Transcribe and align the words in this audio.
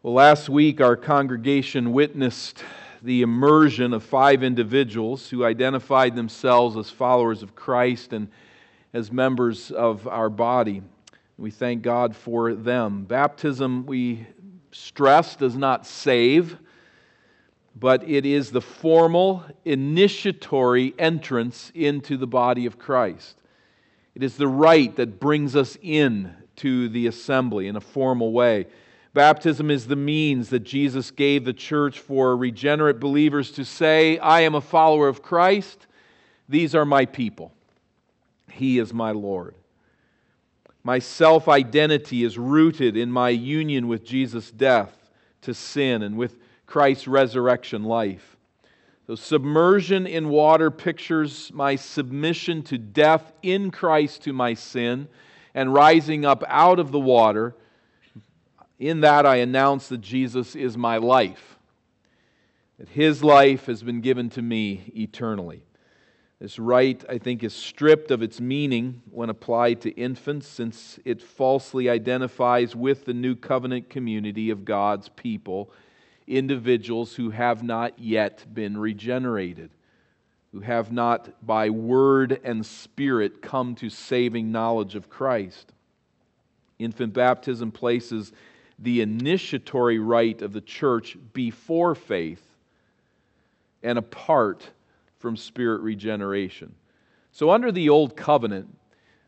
Well, 0.00 0.14
last 0.14 0.48
week 0.48 0.80
our 0.80 0.94
congregation 0.94 1.92
witnessed 1.92 2.62
the 3.02 3.22
immersion 3.22 3.92
of 3.92 4.04
five 4.04 4.44
individuals 4.44 5.28
who 5.28 5.44
identified 5.44 6.14
themselves 6.14 6.76
as 6.76 6.88
followers 6.88 7.42
of 7.42 7.56
Christ 7.56 8.12
and 8.12 8.28
as 8.92 9.10
members 9.10 9.72
of 9.72 10.06
our 10.06 10.30
body. 10.30 10.82
We 11.36 11.50
thank 11.50 11.82
God 11.82 12.14
for 12.14 12.54
them. 12.54 13.06
Baptism, 13.06 13.86
we 13.86 14.24
stress, 14.70 15.34
does 15.34 15.56
not 15.56 15.84
save, 15.84 16.58
but 17.74 18.08
it 18.08 18.24
is 18.24 18.52
the 18.52 18.60
formal, 18.60 19.44
initiatory 19.64 20.94
entrance 20.96 21.72
into 21.74 22.16
the 22.16 22.28
body 22.28 22.66
of 22.66 22.78
Christ. 22.78 23.42
It 24.14 24.22
is 24.22 24.36
the 24.36 24.46
rite 24.46 24.94
that 24.94 25.18
brings 25.18 25.56
us 25.56 25.76
in 25.82 26.36
to 26.54 26.88
the 26.88 27.08
assembly 27.08 27.66
in 27.66 27.74
a 27.74 27.80
formal 27.80 28.30
way. 28.30 28.68
Baptism 29.18 29.68
is 29.68 29.88
the 29.88 29.96
means 29.96 30.50
that 30.50 30.60
Jesus 30.60 31.10
gave 31.10 31.44
the 31.44 31.52
church 31.52 31.98
for 31.98 32.36
regenerate 32.36 33.00
believers 33.00 33.50
to 33.50 33.64
say, 33.64 34.16
I 34.18 34.42
am 34.42 34.54
a 34.54 34.60
follower 34.60 35.08
of 35.08 35.22
Christ. 35.22 35.88
These 36.48 36.72
are 36.76 36.84
my 36.84 37.04
people. 37.04 37.52
He 38.48 38.78
is 38.78 38.94
my 38.94 39.10
Lord. 39.10 39.56
My 40.84 41.00
self 41.00 41.48
identity 41.48 42.22
is 42.22 42.38
rooted 42.38 42.96
in 42.96 43.10
my 43.10 43.30
union 43.30 43.88
with 43.88 44.04
Jesus' 44.04 44.52
death 44.52 45.10
to 45.40 45.52
sin 45.52 46.02
and 46.02 46.16
with 46.16 46.36
Christ's 46.66 47.08
resurrection 47.08 47.82
life. 47.82 48.36
So, 49.08 49.16
submersion 49.16 50.06
in 50.06 50.28
water 50.28 50.70
pictures 50.70 51.50
my 51.52 51.74
submission 51.74 52.62
to 52.62 52.78
death 52.78 53.32
in 53.42 53.72
Christ 53.72 54.22
to 54.22 54.32
my 54.32 54.54
sin 54.54 55.08
and 55.54 55.74
rising 55.74 56.24
up 56.24 56.44
out 56.46 56.78
of 56.78 56.92
the 56.92 57.00
water 57.00 57.56
in 58.78 59.00
that, 59.00 59.26
I 59.26 59.36
announce 59.36 59.88
that 59.88 60.00
Jesus 60.00 60.54
is 60.54 60.76
my 60.76 60.96
life, 60.98 61.58
that 62.78 62.88
his 62.88 63.24
life 63.24 63.66
has 63.66 63.82
been 63.82 64.00
given 64.00 64.30
to 64.30 64.42
me 64.42 64.92
eternally. 64.94 65.62
This 66.40 66.60
rite, 66.60 67.04
I 67.08 67.18
think, 67.18 67.42
is 67.42 67.52
stripped 67.52 68.12
of 68.12 68.22
its 68.22 68.40
meaning 68.40 69.02
when 69.10 69.28
applied 69.28 69.80
to 69.80 69.90
infants, 69.90 70.46
since 70.46 71.00
it 71.04 71.20
falsely 71.20 71.88
identifies 71.88 72.76
with 72.76 73.04
the 73.04 73.14
new 73.14 73.34
covenant 73.34 73.90
community 73.90 74.50
of 74.50 74.64
God's 74.64 75.08
people, 75.08 75.72
individuals 76.28 77.16
who 77.16 77.30
have 77.30 77.64
not 77.64 77.98
yet 77.98 78.46
been 78.54 78.76
regenerated, 78.76 79.70
who 80.52 80.60
have 80.60 80.92
not, 80.92 81.44
by 81.44 81.70
word 81.70 82.40
and 82.44 82.64
spirit, 82.64 83.42
come 83.42 83.74
to 83.74 83.90
saving 83.90 84.52
knowledge 84.52 84.94
of 84.94 85.10
Christ. 85.10 85.72
Infant 86.78 87.12
baptism 87.12 87.72
places 87.72 88.32
the 88.78 89.00
initiatory 89.00 89.98
rite 89.98 90.42
of 90.42 90.52
the 90.52 90.60
church 90.60 91.16
before 91.32 91.94
faith 91.94 92.44
and 93.82 93.98
apart 93.98 94.70
from 95.18 95.36
spirit 95.36 95.80
regeneration. 95.80 96.74
So, 97.32 97.50
under 97.50 97.72
the 97.72 97.88
old 97.88 98.16
covenant, 98.16 98.76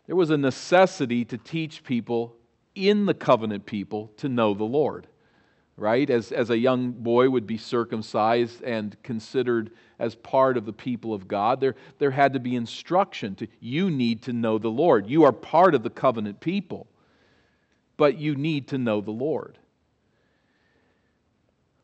there 0.07 0.17
was 0.17 0.31
a 0.31 0.37
necessity 0.37 1.25
to 1.27 1.39
teach 1.39 1.85
people 1.85 2.35
in 2.75 3.07
the 3.07 3.15
covenant 3.15 3.67
people 3.67 4.11
to 4.17 4.29
know 4.29 4.55
the 4.55 4.65
Lord, 4.65 5.07
right? 5.77 6.09
As, 6.09 6.33
as 6.33 6.51
a 6.51 6.59
young 6.59 6.93
boy 6.93 7.29
would 7.29 7.47
be 7.47 7.59
circumcised 7.59 8.63
and 8.63 9.01
considered 9.03 9.71
as 9.99 10.15
part 10.15 10.57
of 10.57 10.65
the 10.65 10.73
people 10.73 11.13
of 11.13 11.29
God, 11.29 11.61
there, 11.61 11.75
there 11.99 12.11
had 12.11 12.33
to 12.33 12.41
be 12.41 12.57
instruction 12.57 13.35
to 13.37 13.49
you 13.61 13.91
need 13.91 14.23
to 14.23 14.33
know 14.33 14.59
the 14.59 14.69
Lord. 14.69 15.09
You 15.09 15.25
are 15.25 15.33
part 15.33 15.75
of 15.75 15.83
the 15.83 15.91
covenant 15.91 16.41
people 16.41 16.87
but 18.01 18.17
you 18.19 18.35
need 18.35 18.67
to 18.69 18.79
know 18.79 19.03
the 19.03 19.11
Lord. 19.11 19.59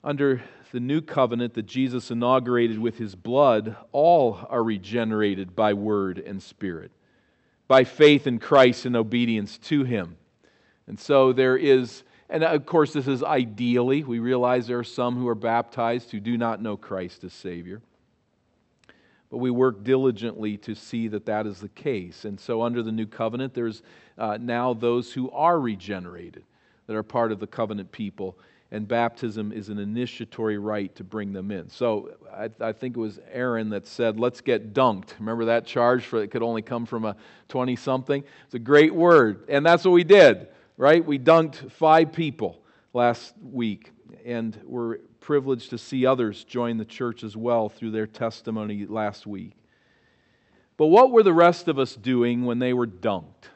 Under 0.02 0.42
the 0.72 0.80
new 0.80 1.02
covenant 1.02 1.52
that 1.52 1.66
Jesus 1.66 2.10
inaugurated 2.10 2.78
with 2.78 2.96
his 2.96 3.14
blood, 3.14 3.76
all 3.92 4.38
are 4.48 4.64
regenerated 4.64 5.54
by 5.54 5.74
word 5.74 6.18
and 6.18 6.42
spirit, 6.42 6.90
by 7.68 7.84
faith 7.84 8.26
in 8.26 8.38
Christ 8.38 8.86
and 8.86 8.96
obedience 8.96 9.58
to 9.64 9.84
him. 9.84 10.16
And 10.86 10.98
so 10.98 11.34
there 11.34 11.58
is, 11.58 12.02
and 12.30 12.42
of 12.42 12.64
course, 12.64 12.94
this 12.94 13.08
is 13.08 13.22
ideally, 13.22 14.02
we 14.02 14.18
realize 14.18 14.66
there 14.66 14.78
are 14.78 14.84
some 14.84 15.16
who 15.16 15.28
are 15.28 15.34
baptized 15.34 16.12
who 16.12 16.20
do 16.20 16.38
not 16.38 16.62
know 16.62 16.78
Christ 16.78 17.24
as 17.24 17.34
Savior 17.34 17.82
but 19.36 19.42
we 19.42 19.50
work 19.50 19.84
diligently 19.84 20.56
to 20.56 20.74
see 20.74 21.08
that 21.08 21.26
that 21.26 21.46
is 21.46 21.60
the 21.60 21.68
case. 21.68 22.24
And 22.24 22.40
so, 22.40 22.62
under 22.62 22.82
the 22.82 22.90
new 22.90 23.04
covenant, 23.04 23.52
there's 23.52 23.82
uh, 24.16 24.38
now 24.40 24.72
those 24.72 25.12
who 25.12 25.30
are 25.30 25.60
regenerated, 25.60 26.42
that 26.86 26.96
are 26.96 27.02
part 27.02 27.32
of 27.32 27.38
the 27.38 27.46
covenant 27.46 27.92
people, 27.92 28.38
and 28.70 28.88
baptism 28.88 29.52
is 29.52 29.68
an 29.68 29.78
initiatory 29.78 30.56
rite 30.56 30.94
to 30.94 31.04
bring 31.04 31.34
them 31.34 31.50
in. 31.50 31.68
So, 31.68 32.12
I, 32.34 32.48
I 32.60 32.72
think 32.72 32.96
it 32.96 33.00
was 33.00 33.20
Aaron 33.30 33.68
that 33.68 33.86
said, 33.86 34.18
Let's 34.18 34.40
get 34.40 34.72
dunked. 34.72 35.10
Remember 35.18 35.44
that 35.44 35.66
charge 35.66 36.06
for 36.06 36.22
it 36.22 36.30
could 36.30 36.42
only 36.42 36.62
come 36.62 36.86
from 36.86 37.04
a 37.04 37.14
20 37.48 37.76
something? 37.76 38.24
It's 38.46 38.54
a 38.54 38.58
great 38.58 38.94
word. 38.94 39.44
And 39.50 39.66
that's 39.66 39.84
what 39.84 39.90
we 39.90 40.04
did, 40.04 40.48
right? 40.78 41.04
We 41.04 41.18
dunked 41.18 41.70
five 41.72 42.10
people 42.10 42.62
last 42.94 43.34
week, 43.42 43.90
and 44.24 44.58
we're 44.64 44.96
privileged 45.26 45.70
to 45.70 45.76
see 45.76 46.06
others 46.06 46.44
join 46.44 46.76
the 46.76 46.84
church 46.84 47.24
as 47.24 47.36
well 47.36 47.68
through 47.68 47.90
their 47.90 48.06
testimony 48.06 48.86
last 48.86 49.26
week. 49.26 49.54
But 50.76 50.86
what 50.86 51.10
were 51.10 51.24
the 51.24 51.32
rest 51.32 51.66
of 51.66 51.80
us 51.80 51.96
doing 51.96 52.44
when 52.44 52.60
they 52.60 52.72
were 52.72 52.86
dunked? 52.86 53.50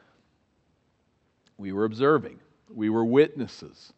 We 1.57 1.71
were 1.71 1.85
observing, 1.85 2.41
we 2.69 2.89
were 2.89 3.05
witnesses. 3.05 3.93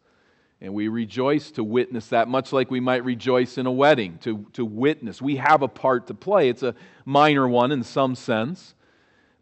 And 0.60 0.72
we 0.72 0.86
rejoice 0.86 1.50
to 1.50 1.64
witness 1.64 2.06
that, 2.08 2.28
much 2.28 2.52
like 2.52 2.70
we 2.70 2.78
might 2.78 3.04
rejoice 3.04 3.58
in 3.58 3.66
a 3.66 3.72
wedding, 3.72 4.18
to, 4.18 4.46
to 4.52 4.64
witness. 4.64 5.20
We 5.20 5.36
have 5.36 5.60
a 5.60 5.68
part 5.68 6.06
to 6.06 6.14
play. 6.14 6.48
It's 6.48 6.62
a 6.62 6.76
minor 7.04 7.48
one 7.48 7.72
in 7.72 7.82
some 7.82 8.14
sense. 8.14 8.76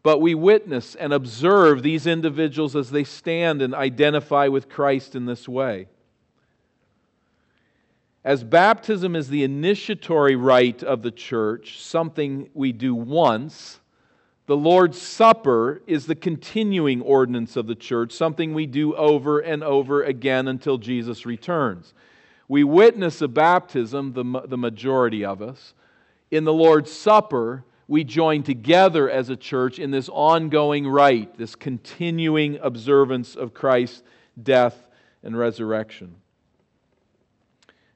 But 0.01 0.21
we 0.21 0.33
witness 0.33 0.95
and 0.95 1.13
observe 1.13 1.83
these 1.83 2.07
individuals 2.07 2.75
as 2.75 2.89
they 2.89 3.03
stand 3.03 3.61
and 3.61 3.75
identify 3.75 4.47
with 4.47 4.69
Christ 4.69 5.15
in 5.15 5.27
this 5.27 5.47
way. 5.47 5.87
As 8.25 8.43
baptism 8.43 9.15
is 9.15 9.27
the 9.27 9.43
initiatory 9.43 10.35
rite 10.37 10.81
of 10.81 11.01
the 11.01 11.11
church, 11.11 11.81
something 11.81 12.49
we 12.53 12.71
do 12.71 12.95
once, 12.95 13.81
the 14.45 14.55
Lord's 14.55 15.01
Supper 15.01 15.81
is 15.87 16.05
the 16.05 16.15
continuing 16.15 17.01
ordinance 17.01 17.57
of 17.57 17.67
the 17.67 17.75
church, 17.75 18.13
something 18.13 18.53
we 18.53 18.65
do 18.65 18.95
over 18.95 19.39
and 19.39 19.63
over 19.63 20.03
again 20.03 20.47
until 20.47 20.77
Jesus 20.77 21.25
returns. 21.25 21.93
We 22.47 22.63
witness 22.63 23.21
a 23.21 23.27
baptism, 23.27 24.13
the, 24.13 24.23
the 24.47 24.57
majority 24.57 25.25
of 25.25 25.41
us. 25.41 25.73
In 26.31 26.45
the 26.45 26.53
Lord's 26.53 26.91
Supper, 26.91 27.63
we 27.87 28.03
join 28.03 28.43
together 28.43 29.09
as 29.09 29.29
a 29.29 29.35
church 29.35 29.79
in 29.79 29.91
this 29.91 30.09
ongoing 30.09 30.87
rite, 30.87 31.37
this 31.37 31.55
continuing 31.55 32.57
observance 32.61 33.35
of 33.35 33.53
Christ's 33.53 34.03
death 34.41 34.87
and 35.23 35.37
resurrection. 35.37 36.15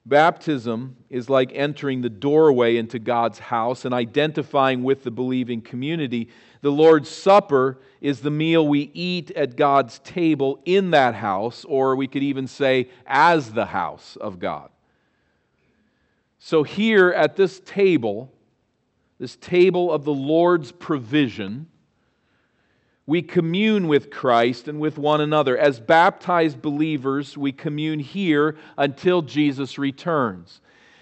Baptism 0.07 0.95
is 1.09 1.29
like 1.29 1.51
entering 1.53 2.01
the 2.01 2.09
doorway 2.09 2.77
into 2.77 2.97
God's 2.97 3.39
house 3.39 3.83
and 3.83 3.93
identifying 3.93 4.81
with 4.83 5.03
the 5.03 5.11
believing 5.11 5.61
community. 5.61 6.29
The 6.61 6.71
Lord's 6.71 7.09
Supper 7.09 7.79
is 7.99 8.21
the 8.21 8.31
meal 8.31 8.65
we 8.65 8.89
eat 8.93 9.31
at 9.31 9.57
God's 9.57 9.99
table 9.99 10.61
in 10.63 10.91
that 10.91 11.15
house, 11.15 11.65
or 11.65 11.97
we 11.97 12.07
could 12.07 12.23
even 12.23 12.47
say, 12.47 12.89
as 13.05 13.51
the 13.51 13.65
house 13.65 14.15
of 14.21 14.39
God. 14.39 14.69
So, 16.39 16.63
here 16.63 17.09
at 17.09 17.35
this 17.35 17.59
table, 17.65 18.31
this 19.19 19.35
table 19.35 19.91
of 19.91 20.05
the 20.05 20.13
Lord's 20.13 20.71
provision, 20.71 21.67
we 23.07 23.21
commune 23.21 23.87
with 23.87 24.11
Christ 24.11 24.67
and 24.67 24.81
with 24.81 24.97
one 24.97 25.21
another. 25.21 25.57
As 25.57 25.79
baptized 25.79 26.61
believers, 26.61 27.37
we 27.37 27.53
commune 27.53 27.99
here 27.99 28.57
until 28.77 29.21
Jesus 29.21 29.77
returns. 29.77 30.59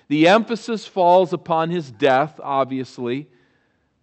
The 0.08 0.28
emphasis 0.28 0.86
falls 0.86 1.34
upon 1.34 1.72
his 1.72 1.92
death, 1.92 2.40
obviously, 2.42 3.28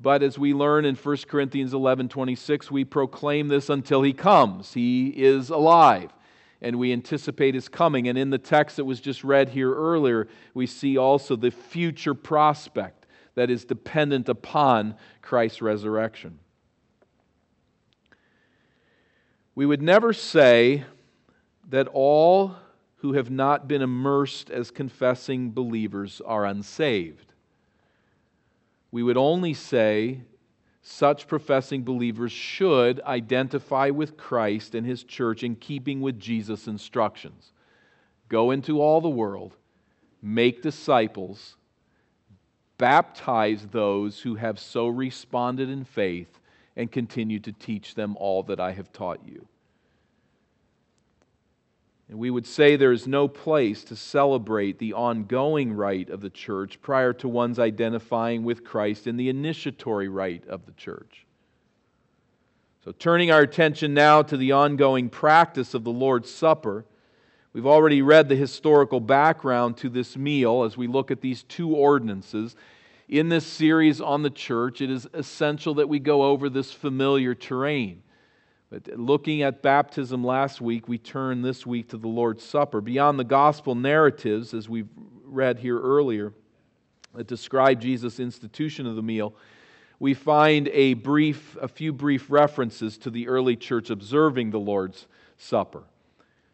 but 0.01 0.25
as 0.25 0.37
we 0.37 0.53
learn 0.53 0.85
in 0.85 0.97
1 0.97 1.17
Corinthians 1.29 1.73
11 1.73 2.09
26, 2.09 2.73
we 2.73 2.85
proclaim 2.85 3.47
this 3.47 3.71
until 3.71 4.03
he 4.03 4.13
comes. 4.13 4.75
He 4.75 5.11
is 5.11 5.49
alive, 5.51 6.13
and 6.61 6.81
we 6.81 6.93
anticipate 6.93 7.55
his 7.55 7.69
coming. 7.69 8.09
And 8.09 8.19
in 8.19 8.31
the 8.31 8.39
text 8.39 8.77
that 8.77 8.85
was 8.85 9.01
just 9.01 9.23
read 9.23 9.51
here 9.51 9.73
earlier, 9.73 10.27
we 10.55 10.67
see 10.67 10.99
also 10.99 11.37
the 11.37 11.53
future 11.53 12.15
prospect 12.15 13.07
that 13.37 13.49
is 13.49 13.65
dependent 13.65 14.29
upon 14.29 14.97
Christ's 15.23 15.63
resurrection. 15.63 16.41
We 19.55 19.67
would 19.67 19.83
never 19.83 20.13
say 20.13 20.85
that 21.69 21.89
all 21.89 22.57
who 22.97 23.15
have 23.15 23.31
not 23.31 23.69
been 23.69 23.83
immersed 23.83 24.51
as 24.51 24.71
confessing 24.71 25.51
believers 25.51 26.23
are 26.25 26.47
unsaved. 26.47 27.33
We 28.91 29.03
would 29.03 29.17
only 29.17 29.55
say 29.55 30.21
such 30.83 31.29
professing 31.29 31.85
believers 31.85 32.33
should 32.33 33.01
identify 33.03 33.91
with 33.91 34.17
Christ 34.17 34.75
and 34.75 34.87
his 34.87 35.05
church 35.05 35.43
in 35.43 35.57
keeping 35.57 36.01
with 36.01 36.19
Jesus' 36.19 36.67
instructions. 36.67 37.53
Go 38.29 38.51
into 38.51 38.81
all 38.81 39.01
the 39.01 39.09
world, 39.09 39.55
make 40.21 40.63
disciples, 40.63 41.57
baptize 42.79 43.67
those 43.71 44.21
who 44.21 44.35
have 44.35 44.59
so 44.59 44.89
responded 44.89 45.69
in 45.69 45.85
faith, 45.85 46.39
and 46.77 46.91
continue 46.91 47.39
to 47.41 47.53
teach 47.53 47.95
them 47.95 48.17
all 48.19 48.43
that 48.45 48.61
I 48.61 48.73
have 48.73 48.93
taught 48.93 49.21
you. 49.27 49.47
And 52.09 52.19
we 52.19 52.31
would 52.31 52.47
say 52.47 52.77
there 52.77 52.93
is 52.93 53.07
no 53.07 53.27
place 53.27 53.85
to 53.85 53.97
celebrate 53.97 54.79
the 54.79 54.93
ongoing 54.93 55.73
rite 55.73 56.11
of 56.11 56.21
the 56.21 56.29
church 56.29 56.81
prior 56.83 57.15
to 57.15 57.29
one's 57.29 57.59
identifying 57.59 58.45
with 58.45 58.65
Christ 58.65 59.07
in 59.07 59.17
the 59.17 59.31
initiatory 59.31 60.09
rite 60.09 60.47
of 60.47 60.67
the 60.67 60.73
church. 60.73 61.27
So, 62.85 62.93
turning 62.93 63.31
our 63.31 63.41
attention 63.41 63.95
now 63.95 64.23
to 64.23 64.37
the 64.37 64.53
ongoing 64.53 65.09
practice 65.09 65.73
of 65.73 65.85
the 65.85 65.93
Lord's 65.93 66.31
Supper, 66.31 66.85
we've 67.53 67.67
already 67.67 68.03
read 68.03 68.29
the 68.29 68.37
historical 68.37 69.01
background 69.01 69.77
to 69.79 69.89
this 69.89 70.17
meal 70.17 70.65
as 70.65 70.77
we 70.77 70.89
look 70.89 71.11
at 71.11 71.21
these 71.21 71.45
two 71.45 71.75
ordinances. 71.75 72.57
In 73.13 73.29
this 73.29 73.47
series 73.47 74.01
on 74.01 74.23
the 74.23 74.31
church, 74.31 74.81
it 74.81 74.91
is 74.91 75.07
essential 75.13 75.75
that 75.75 75.89
we 75.91 75.99
go 75.99 76.23
over 76.23 76.49
this 76.49 76.73
familiar 76.73 77.35
terrain. 77.35 78.03
But 78.71 78.87
looking 78.99 79.43
at 79.43 79.61
baptism 79.61 80.25
last 80.25 80.63
week, 80.63 80.89
we 80.89 80.97
turn 80.97 81.43
this 81.43 81.67
week 81.67 81.91
to 81.91 81.99
the 81.99 82.09
Lord's 82.09 82.43
Supper. 82.43 82.81
Beyond 82.81 83.19
the 83.19 83.25
gospel 83.25 83.75
narratives, 83.75 84.55
as 84.55 84.67
we've 84.67 84.89
read 85.27 85.59
here 85.59 85.79
earlier, 85.79 86.33
that 87.15 87.27
describe 87.27 87.83
Jesus' 87.83 88.19
institution 88.19 88.87
of 88.87 88.97
the 88.97 89.03
meal, 89.03 89.35
we 89.99 90.15
find 90.15 90.69
a 90.69 90.95
brief, 90.95 91.55
a 91.61 91.69
few 91.69 91.93
brief 91.93 92.31
references 92.31 92.97
to 92.97 93.11
the 93.11 93.29
early 93.29 93.57
church 93.57 93.91
observing 93.91 94.53
the 94.53 94.59
Lord's 94.59 95.07
Supper. 95.37 95.83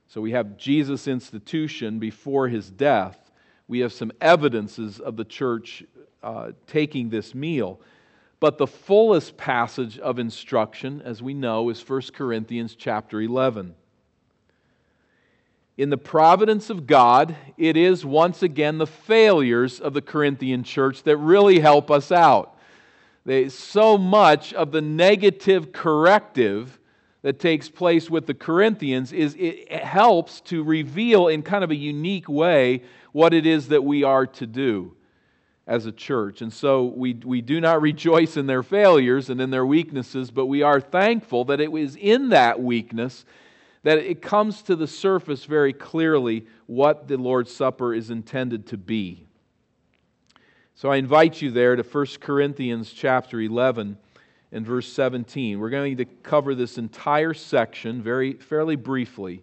So 0.09 0.21
we 0.21 0.33
have 0.33 0.57
Jesus' 0.57 1.07
institution 1.07 2.01
before 2.01 2.49
his 2.49 2.69
death. 2.69 3.31
We 3.69 3.79
have 3.79 3.93
some 3.93 4.11
evidences 4.21 4.99
of 4.99 5.17
the 5.17 5.25
church 5.25 5.85
uh, 6.23 6.53
taking 6.67 7.11
this 7.11 7.35
meal. 7.35 7.81
But 8.41 8.59
the 8.59 8.67
fullest 8.67 9.37
passage 9.37 9.99
of 9.99 10.19
instruction, 10.19 11.03
as 11.05 11.23
we 11.23 11.35
know, 11.35 11.71
is 11.71 11.87
1 11.87 12.03
Corinthians 12.15 12.77
chapter 12.77 13.21
11. 13.21 13.75
In 15.77 15.91
the 15.91 15.97
providence 15.97 16.71
of 16.71 16.87
God, 16.87 17.37
it 17.57 17.77
is 17.77 18.05
once 18.05 18.43
again 18.43 18.79
the 18.79 18.87
failures 18.87 19.81
of 19.81 19.95
the 19.95 20.03
Corinthian 20.03 20.65
church 20.65 21.05
that 21.05 21.17
really 21.17 21.61
help 21.61 21.91
us 21.91 22.11
out. 22.11 22.59
They, 23.25 23.49
so 23.49 23.99
much 23.99 24.53
of 24.55 24.73
the 24.73 24.81
negative 24.81 25.73
corrective 25.73 26.79
that 27.23 27.39
takes 27.39 27.69
place 27.69 28.09
with 28.09 28.27
the 28.27 28.35
Corinthians 28.35 29.13
is 29.13 29.37
it 29.39 29.71
helps 29.71 30.41
to 30.43 30.63
reveal 30.63 31.29
in 31.29 31.43
kind 31.43 31.63
of 31.63 31.71
a 31.71 31.77
unique 31.77 32.29
way 32.29 32.83
what 33.13 33.35
it 33.35 33.47
is 33.47 33.69
that 33.69 33.85
we 33.85 34.03
are 34.05 34.27
to 34.27 34.47
do 34.47 34.97
as 35.69 35.85
a 35.85 35.93
church. 35.93 36.41
And 36.41 36.51
so 36.51 36.87
we, 36.87 37.13
we 37.13 37.43
do 37.43 37.61
not 37.61 37.83
rejoice 37.83 38.39
in 38.39 38.47
their 38.47 38.63
failures 38.63 39.29
and 39.29 39.39
in 39.39 39.51
their 39.51 39.67
weaknesses, 39.67 40.31
but 40.31 40.47
we 40.47 40.63
are 40.63 40.81
thankful 40.81 41.45
that 41.45 41.61
it 41.61 41.71
was 41.71 41.95
in 41.95 42.31
that 42.31 42.61
weakness 42.61 43.27
that 43.85 43.99
it 43.99 44.21
comes 44.21 44.63
to 44.63 44.75
the 44.75 44.89
surface 44.89 45.45
very 45.45 45.73
clearly 45.73 46.47
what 46.67 47.07
the 47.07 47.17
Lord's 47.17 47.55
Supper 47.55 47.95
is 47.95 48.11
intended 48.11 48.67
to 48.67 48.77
be. 48.77 49.27
So 50.75 50.91
I 50.91 50.97
invite 50.97 51.41
you 51.41 51.51
there 51.51 51.77
to 51.77 51.83
1 51.83 52.07
Corinthians 52.21 52.93
chapter 52.93 53.41
11 53.41 53.97
and 54.51 54.67
verse 54.67 54.91
17. 54.93 55.61
We're 55.61 55.71
going 55.71 55.97
to 55.99 56.05
cover 56.05 56.55
this 56.55 56.79
entire 56.79 57.35
section 57.35 58.03
very 58.03 58.35
fairly 58.35 58.77
briefly, 58.77 59.43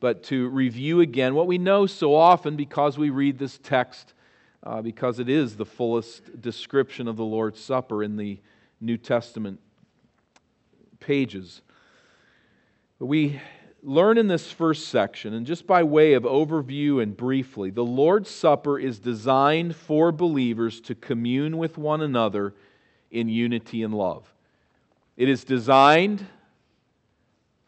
but 0.00 0.22
to 0.24 0.48
review 0.48 1.00
again 1.00 1.34
what 1.34 1.46
we 1.46 1.58
know 1.58 1.86
so 1.86 2.14
often 2.14 2.56
because 2.56 2.96
we 2.96 3.10
read 3.10 3.38
this 3.38 3.58
text 3.62 4.13
uh, 4.64 4.80
because 4.80 5.18
it 5.18 5.28
is 5.28 5.56
the 5.56 5.66
fullest 5.66 6.40
description 6.40 7.06
of 7.06 7.16
the 7.16 7.24
Lord's 7.24 7.60
Supper 7.60 8.02
in 8.02 8.16
the 8.16 8.40
New 8.80 8.96
Testament 8.96 9.60
pages. 11.00 11.60
We 12.98 13.40
learn 13.82 14.16
in 14.16 14.26
this 14.26 14.50
first 14.50 14.88
section, 14.88 15.34
and 15.34 15.46
just 15.46 15.66
by 15.66 15.82
way 15.82 16.14
of 16.14 16.22
overview 16.22 17.02
and 17.02 17.14
briefly, 17.14 17.70
the 17.70 17.84
Lord's 17.84 18.30
Supper 18.30 18.78
is 18.78 18.98
designed 18.98 19.76
for 19.76 20.10
believers 20.10 20.80
to 20.82 20.94
commune 20.94 21.58
with 21.58 21.76
one 21.76 22.00
another 22.00 22.54
in 23.10 23.28
unity 23.28 23.82
and 23.82 23.92
love. 23.92 24.32
It 25.18 25.28
is 25.28 25.44
designed 25.44 26.26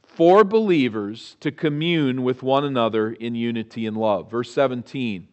for 0.03 0.45
believers 0.45 1.37
to 1.41 1.53
commune 1.53 2.23
with 2.23 2.43
one 2.43 2.65
another 2.65 3.13
in 3.13 3.35
unity 3.35 3.85
and 3.85 3.97
love. 3.99 4.31
Verse 4.31 4.51
17 4.53 5.29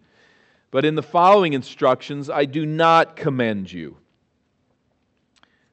but 0.73 0.85
in 0.85 0.95
the 0.95 1.03
following 1.03 1.53
instructions, 1.53 2.31
I 2.31 2.45
do 2.45 2.65
not 2.65 3.15
commend 3.15 3.71
you. 3.71 3.97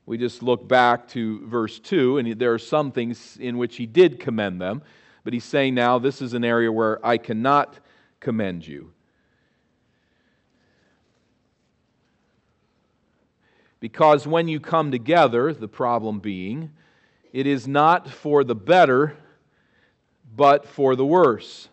We 0.04 0.18
just 0.18 0.42
look 0.42 0.68
back 0.68 1.08
to 1.08 1.46
verse 1.46 1.78
2, 1.78 2.18
and 2.18 2.38
there 2.38 2.52
are 2.52 2.58
some 2.58 2.92
things 2.92 3.38
in 3.40 3.56
which 3.56 3.76
he 3.76 3.86
did 3.86 4.20
commend 4.20 4.60
them, 4.60 4.82
but 5.24 5.32
he's 5.32 5.44
saying 5.44 5.74
now 5.74 5.98
this 5.98 6.20
is 6.20 6.34
an 6.34 6.44
area 6.44 6.70
where 6.70 7.04
I 7.04 7.16
cannot 7.16 7.78
commend 8.20 8.68
you. 8.68 8.92
Because 13.80 14.26
when 14.26 14.48
you 14.48 14.60
come 14.60 14.90
together, 14.90 15.54
the 15.54 15.66
problem 15.66 16.20
being, 16.20 16.72
it 17.32 17.46
is 17.46 17.66
not 17.66 18.06
for 18.06 18.44
the 18.44 18.54
better, 18.54 19.16
but 20.36 20.68
for 20.68 20.94
the 20.94 21.06
worse. 21.06 21.70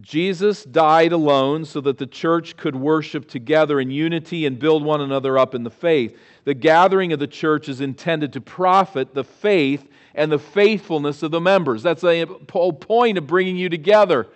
Jesus 0.00 0.62
died 0.64 1.12
alone 1.12 1.64
so 1.64 1.80
that 1.80 1.96
the 1.96 2.06
church 2.06 2.56
could 2.56 2.76
worship 2.76 3.28
together 3.28 3.80
in 3.80 3.90
unity 3.90 4.44
and 4.44 4.58
build 4.58 4.84
one 4.84 5.00
another 5.00 5.38
up 5.38 5.54
in 5.54 5.64
the 5.64 5.70
faith. 5.70 6.18
The 6.44 6.52
gathering 6.52 7.12
of 7.12 7.18
the 7.18 7.26
church 7.26 7.68
is 7.68 7.80
intended 7.80 8.34
to 8.34 8.40
profit 8.42 9.14
the 9.14 9.24
faith 9.24 9.88
and 10.14 10.30
the 10.30 10.38
faithfulness 10.38 11.22
of 11.22 11.30
the 11.30 11.40
members. 11.40 11.82
That's 11.82 12.02
the 12.02 12.28
whole 12.52 12.74
point 12.74 13.16
of 13.16 13.26
bringing 13.26 13.56
you 13.56 13.70
together. 13.70 14.26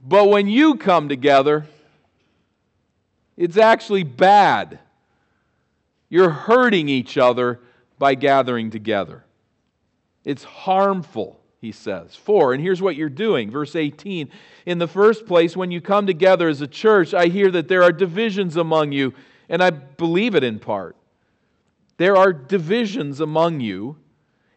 But 0.00 0.28
when 0.28 0.46
you 0.46 0.76
come 0.76 1.08
together, 1.08 1.66
it's 3.36 3.56
actually 3.56 4.04
bad. 4.04 4.78
You're 6.08 6.30
hurting 6.30 6.88
each 6.88 7.18
other 7.18 7.60
by 7.98 8.14
gathering 8.14 8.70
together, 8.70 9.24
it's 10.24 10.44
harmful 10.44 11.41
he 11.62 11.72
says. 11.72 12.16
For, 12.16 12.52
and 12.52 12.62
here's 12.62 12.82
what 12.82 12.96
you're 12.96 13.08
doing. 13.08 13.48
Verse 13.50 13.76
18 13.76 14.28
In 14.66 14.78
the 14.78 14.88
first 14.88 15.26
place, 15.26 15.56
when 15.56 15.70
you 15.70 15.80
come 15.80 16.06
together 16.06 16.48
as 16.48 16.60
a 16.60 16.66
church, 16.66 17.14
I 17.14 17.28
hear 17.28 17.50
that 17.52 17.68
there 17.68 17.84
are 17.84 17.92
divisions 17.92 18.56
among 18.56 18.90
you, 18.90 19.14
and 19.48 19.62
I 19.62 19.70
believe 19.70 20.34
it 20.34 20.42
in 20.42 20.58
part. 20.58 20.96
There 21.96 22.16
are 22.16 22.32
divisions 22.32 23.20
among 23.20 23.60
you. 23.60 23.96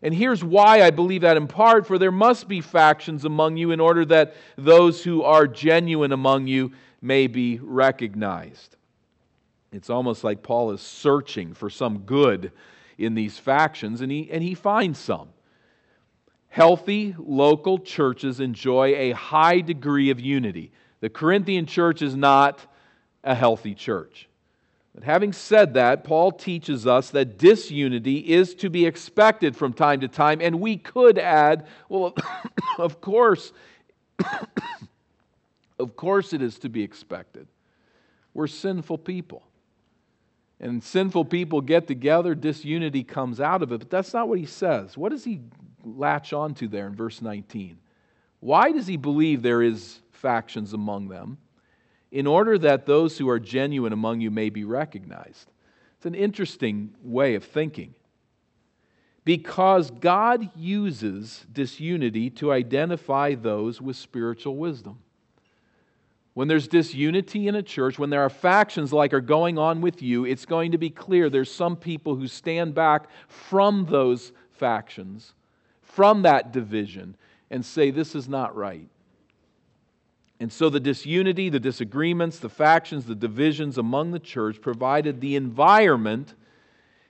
And 0.01 0.13
here's 0.13 0.43
why 0.43 0.83
I 0.83 0.91
believe 0.91 1.21
that 1.21 1.37
in 1.37 1.47
part 1.47 1.87
for 1.87 1.97
there 1.97 2.11
must 2.11 2.47
be 2.47 2.61
factions 2.61 3.25
among 3.25 3.57
you 3.57 3.71
in 3.71 3.79
order 3.79 4.05
that 4.05 4.35
those 4.55 5.03
who 5.03 5.23
are 5.23 5.47
genuine 5.47 6.11
among 6.11 6.47
you 6.47 6.73
may 7.01 7.27
be 7.27 7.59
recognized. 7.59 8.75
It's 9.71 9.89
almost 9.89 10.23
like 10.23 10.43
Paul 10.43 10.71
is 10.71 10.81
searching 10.81 11.53
for 11.53 11.69
some 11.69 11.99
good 11.99 12.51
in 12.97 13.13
these 13.13 13.37
factions, 13.37 14.01
and 14.01 14.11
he, 14.11 14.29
and 14.31 14.43
he 14.43 14.53
finds 14.53 14.99
some. 14.99 15.29
Healthy 16.55 17.13
local 17.19 17.79
churches 17.79 18.39
enjoy 18.39 18.95
a 18.95 19.11
high 19.11 19.59
degree 19.59 20.09
of 20.09 20.21
unity. 20.21 20.71
The 21.01 21.09
Corinthian 21.09 21.65
church 21.65 22.01
is 22.01 22.15
not 22.15 22.65
a 23.25 23.35
healthy 23.35 23.75
church. 23.75 24.29
But 24.93 25.03
having 25.03 25.33
said 25.33 25.73
that, 25.73 26.05
Paul 26.05 26.31
teaches 26.31 26.87
us 26.87 27.09
that 27.09 27.37
disunity 27.37 28.19
is 28.19 28.55
to 28.55 28.69
be 28.69 28.85
expected 28.85 29.57
from 29.57 29.73
time 29.73 29.99
to 29.99 30.07
time, 30.07 30.39
and 30.39 30.61
we 30.61 30.77
could 30.77 31.17
add, 31.17 31.67
well, 31.89 32.15
of 32.77 33.01
course, 33.01 33.51
of 35.77 35.97
course 35.97 36.31
it 36.31 36.41
is 36.41 36.57
to 36.59 36.69
be 36.69 36.83
expected. 36.83 37.47
We're 38.33 38.47
sinful 38.47 38.99
people. 38.99 39.43
And 40.61 40.81
sinful 40.81 41.25
people 41.25 41.59
get 41.59 41.85
together, 41.85 42.33
disunity 42.33 43.03
comes 43.03 43.41
out 43.41 43.61
of 43.61 43.73
it. 43.73 43.79
But 43.79 43.89
that's 43.89 44.13
not 44.13 44.29
what 44.29 44.39
he 44.39 44.45
says. 44.45 44.97
What 44.97 45.09
does 45.09 45.25
he 45.25 45.41
latch 45.85 46.33
onto 46.33 46.67
there 46.67 46.87
in 46.87 46.95
verse 46.95 47.21
19. 47.21 47.77
Why 48.39 48.71
does 48.71 48.87
he 48.87 48.97
believe 48.97 49.41
there 49.41 49.61
is 49.61 49.99
factions 50.11 50.73
among 50.73 51.07
them? 51.07 51.37
In 52.11 52.27
order 52.27 52.57
that 52.59 52.85
those 52.85 53.17
who 53.17 53.29
are 53.29 53.39
genuine 53.39 53.93
among 53.93 54.21
you 54.21 54.31
may 54.31 54.49
be 54.49 54.63
recognized. 54.63 55.51
It's 55.97 56.05
an 56.05 56.15
interesting 56.15 56.93
way 57.01 57.35
of 57.35 57.43
thinking. 57.43 57.95
Because 59.23 59.89
God 59.89 60.51
uses 60.55 61.45
disunity 61.51 62.29
to 62.31 62.51
identify 62.51 63.33
those 63.33 63.81
with 63.81 63.95
spiritual 63.95 64.55
wisdom. 64.55 64.99
When 66.35 66.47
there's 66.47 66.67
disunity 66.67 67.47
in 67.47 67.55
a 67.55 67.63
church, 67.63 67.97
when 67.97 68.09
there 68.11 68.21
are 68.21 68.29
factions 68.29 68.93
like 68.93 69.13
are 69.13 69.21
going 69.21 69.57
on 69.57 69.81
with 69.81 70.01
you, 70.01 70.25
it's 70.25 70.45
going 70.45 70.73
to 70.73 70.77
be 70.77 70.89
clear 70.89 71.29
there's 71.29 71.51
some 71.51 71.75
people 71.75 72.15
who 72.15 72.27
stand 72.27 72.75
back 72.75 73.07
from 73.27 73.85
those 73.85 74.31
factions 74.51 75.33
from 75.95 76.23
that 76.23 76.51
division. 76.51 77.15
and 77.49 77.65
say, 77.65 77.91
This 77.91 78.15
is 78.15 78.27
not 78.27 78.55
right. 78.55 78.89
And 80.39 80.51
so 80.51 80.69
the 80.69 80.79
disunity, 80.79 81.49
the 81.49 81.59
disagreements, 81.59 82.39
the 82.39 82.49
factions, 82.49 83.05
the 83.05 83.15
divisions 83.15 83.77
among 83.77 84.11
the 84.11 84.19
church 84.19 84.61
provided 84.61 85.21
the 85.21 85.35
environment 85.35 86.33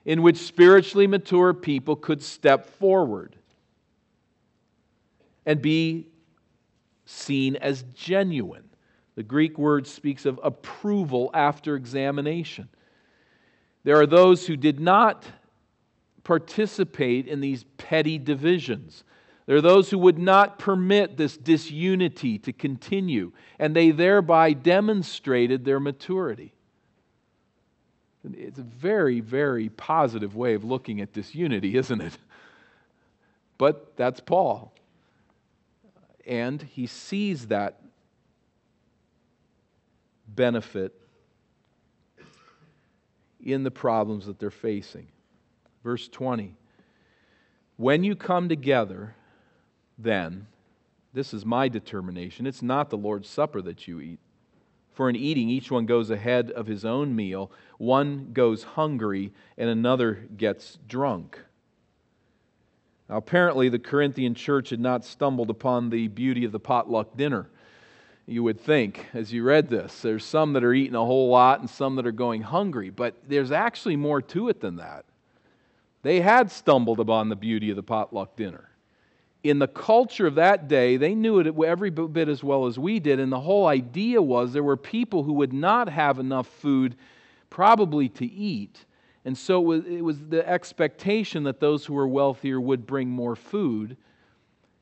in 0.05 0.21
which 0.21 0.37
spiritually 0.37 1.07
mature 1.07 1.53
people 1.53 1.95
could 1.95 2.21
step 2.21 2.67
forward 2.67 3.35
and 5.45 5.61
be 5.61 6.07
seen 7.05 7.55
as 7.55 7.83
genuine. 7.95 8.69
The 9.15 9.23
Greek 9.23 9.57
word 9.57 9.87
speaks 9.87 10.25
of 10.25 10.39
approval 10.43 11.31
after 11.33 11.75
examination. 11.75 12.69
There 13.83 13.99
are 13.99 14.07
those 14.07 14.45
who 14.45 14.57
did 14.57 14.79
not 14.79 15.25
participate 16.25 17.27
in 17.27 17.39
these 17.39 17.63
petty 17.77 18.17
divisions. 18.17 19.05
There 19.45 19.55
are 19.55 19.61
those 19.61 19.89
who 19.89 19.99
would 19.99 20.17
not 20.17 20.59
permit 20.59 21.15
this 21.15 21.37
disunity 21.37 22.39
to 22.39 22.51
continue, 22.51 23.31
and 23.59 23.73
they 23.73 23.91
thereby 23.91 24.51
demonstrated 24.53 25.63
their 25.63 25.79
maturity. 25.79 26.53
It's 28.33 28.57
a 28.57 28.63
very, 28.63 29.21
very 29.21 29.69
positive 29.69 30.35
way 30.35 30.55
of 30.55 30.63
looking 30.63 30.99
at 30.99 31.13
disunity, 31.13 31.77
isn't 31.77 32.01
it? 32.01 32.17
But 33.59 33.95
that's 33.95 34.19
Paul. 34.19 34.73
And 36.25 36.59
he 36.59 36.87
sees 36.87 37.47
that 37.47 37.79
benefit 40.27 40.99
in 43.39 43.63
the 43.63 43.69
problems 43.69 44.25
that 44.25 44.39
they're 44.39 44.49
facing. 44.49 45.07
Verse 45.85 46.07
20 46.07 46.55
When 47.77 48.03
you 48.03 48.15
come 48.15 48.49
together, 48.49 49.13
then, 49.99 50.47
this 51.13 51.31
is 51.31 51.45
my 51.45 51.69
determination, 51.69 52.47
it's 52.47 52.63
not 52.63 52.89
the 52.89 52.97
Lord's 52.97 53.29
Supper 53.29 53.61
that 53.61 53.87
you 53.87 54.01
eat. 54.01 54.19
For 54.93 55.09
in 55.09 55.15
eating, 55.15 55.47
each 55.47 55.69
one 55.69 55.85
goes 55.85 56.09
ahead 56.09 56.49
of 56.49 56.65
his 56.65 56.85
own 56.85 57.15
meal. 57.15 57.51
One 57.77 58.31
goes 58.33 58.63
hungry, 58.63 59.31
and 59.59 59.69
another 59.69 60.27
gets 60.35 60.79
drunk. 60.87 61.39
Now, 63.07 63.17
apparently, 63.17 63.69
the 63.69 63.77
Corinthian 63.77 64.33
church 64.33 64.71
had 64.71 64.79
not 64.79 65.05
stumbled 65.05 65.51
upon 65.51 65.91
the 65.91 66.07
beauty 66.07 66.45
of 66.45 66.51
the 66.51 66.59
potluck 66.59 67.15
dinner. 67.15 67.47
You 68.25 68.41
would 68.41 68.59
think 68.59 69.05
as 69.13 69.31
you 69.31 69.43
read 69.43 69.69
this. 69.69 70.01
There's 70.01 70.25
some 70.25 70.53
that 70.53 70.63
are 70.63 70.73
eating 70.73 70.95
a 70.95 71.05
whole 71.05 71.29
lot 71.29 71.59
and 71.59 71.69
some 71.69 71.95
that 71.97 72.07
are 72.07 72.11
going 72.11 72.41
hungry, 72.41 72.89
but 72.89 73.15
there's 73.27 73.51
actually 73.51 73.97
more 73.97 74.21
to 74.23 74.49
it 74.49 74.61
than 74.61 74.77
that. 74.77 75.05
They 76.05 76.21
had 76.21 76.51
stumbled 76.51 76.99
upon 76.99 77.29
the 77.29 77.35
beauty 77.35 77.71
of 77.71 77.77
the 77.77 77.81
potluck 77.81 78.35
dinner. 78.35 78.69
In 79.43 79.57
the 79.57 79.67
culture 79.67 80.27
of 80.27 80.35
that 80.35 80.67
day, 80.67 80.97
they 80.97 81.15
knew 81.15 81.39
it 81.39 81.47
every 81.65 81.89
bit 81.89 82.29
as 82.29 82.43
well 82.43 82.67
as 82.67 82.77
we 82.77 82.99
did, 82.99 83.19
and 83.19 83.31
the 83.31 83.39
whole 83.39 83.65
idea 83.65 84.21
was 84.21 84.53
there 84.53 84.61
were 84.61 84.77
people 84.77 85.23
who 85.23 85.33
would 85.33 85.51
not 85.51 85.89
have 85.89 86.19
enough 86.19 86.45
food, 86.45 86.95
probably 87.49 88.07
to 88.09 88.25
eat. 88.27 88.85
And 89.25 89.35
so 89.35 89.59
it 89.59 89.65
was, 89.65 89.85
it 89.87 90.01
was 90.01 90.19
the 90.27 90.47
expectation 90.47 91.41
that 91.45 91.59
those 91.59 91.87
who 91.87 91.95
were 91.95 92.07
wealthier 92.07 92.61
would 92.61 92.85
bring 92.85 93.09
more 93.09 93.35
food, 93.35 93.97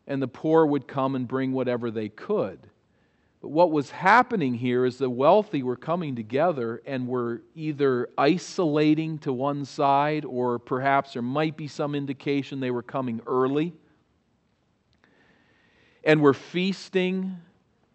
and 0.05 0.21
the 0.21 0.27
poor 0.27 0.65
would 0.65 0.89
come 0.89 1.15
and 1.15 1.25
bring 1.25 1.53
whatever 1.53 1.89
they 1.89 2.09
could. 2.09 2.69
But 3.43 3.51
what 3.51 3.71
was 3.71 3.91
happening 3.91 4.53
here 4.53 4.85
is 4.85 4.97
the 4.97 5.09
wealthy 5.09 5.63
were 5.63 5.75
coming 5.75 6.15
together 6.15 6.81
and 6.85 7.09
were 7.09 7.41
either 7.55 8.07
isolating 8.17 9.17
to 9.17 9.33
one 9.33 9.65
side, 9.65 10.23
or 10.23 10.57
perhaps 10.57 11.11
there 11.11 11.21
might 11.21 11.57
be 11.57 11.67
some 11.67 11.93
indication 11.93 12.61
they 12.61 12.71
were 12.71 12.81
coming 12.81 13.19
early. 13.27 13.73
And 16.05 16.21
were 16.21 16.33
feasting 16.33 17.35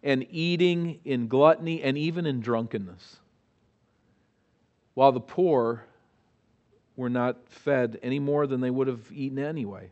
and 0.03 0.23
eating 0.29 0.99
in 1.03 1.27
gluttony 1.27 1.81
and 1.81 1.97
even 1.97 2.27
in 2.27 2.41
drunkenness. 2.41 3.17
While 4.93 5.13
the 5.13 5.19
poor 5.19 5.83
were 6.95 7.09
not 7.09 7.49
fed 7.49 7.97
any 8.03 8.19
more 8.19 8.45
than 8.45 8.61
they 8.61 8.69
would 8.69 8.87
have 8.87 9.11
eaten 9.11 9.39
anyway, 9.39 9.89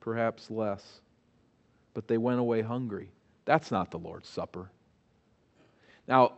perhaps 0.00 0.50
less. 0.50 1.02
But 1.92 2.08
they 2.08 2.16
went 2.16 2.40
away 2.40 2.62
hungry. 2.62 3.10
That's 3.48 3.70
not 3.70 3.90
the 3.90 3.98
Lord's 3.98 4.28
Supper. 4.28 4.70
Now, 6.06 6.32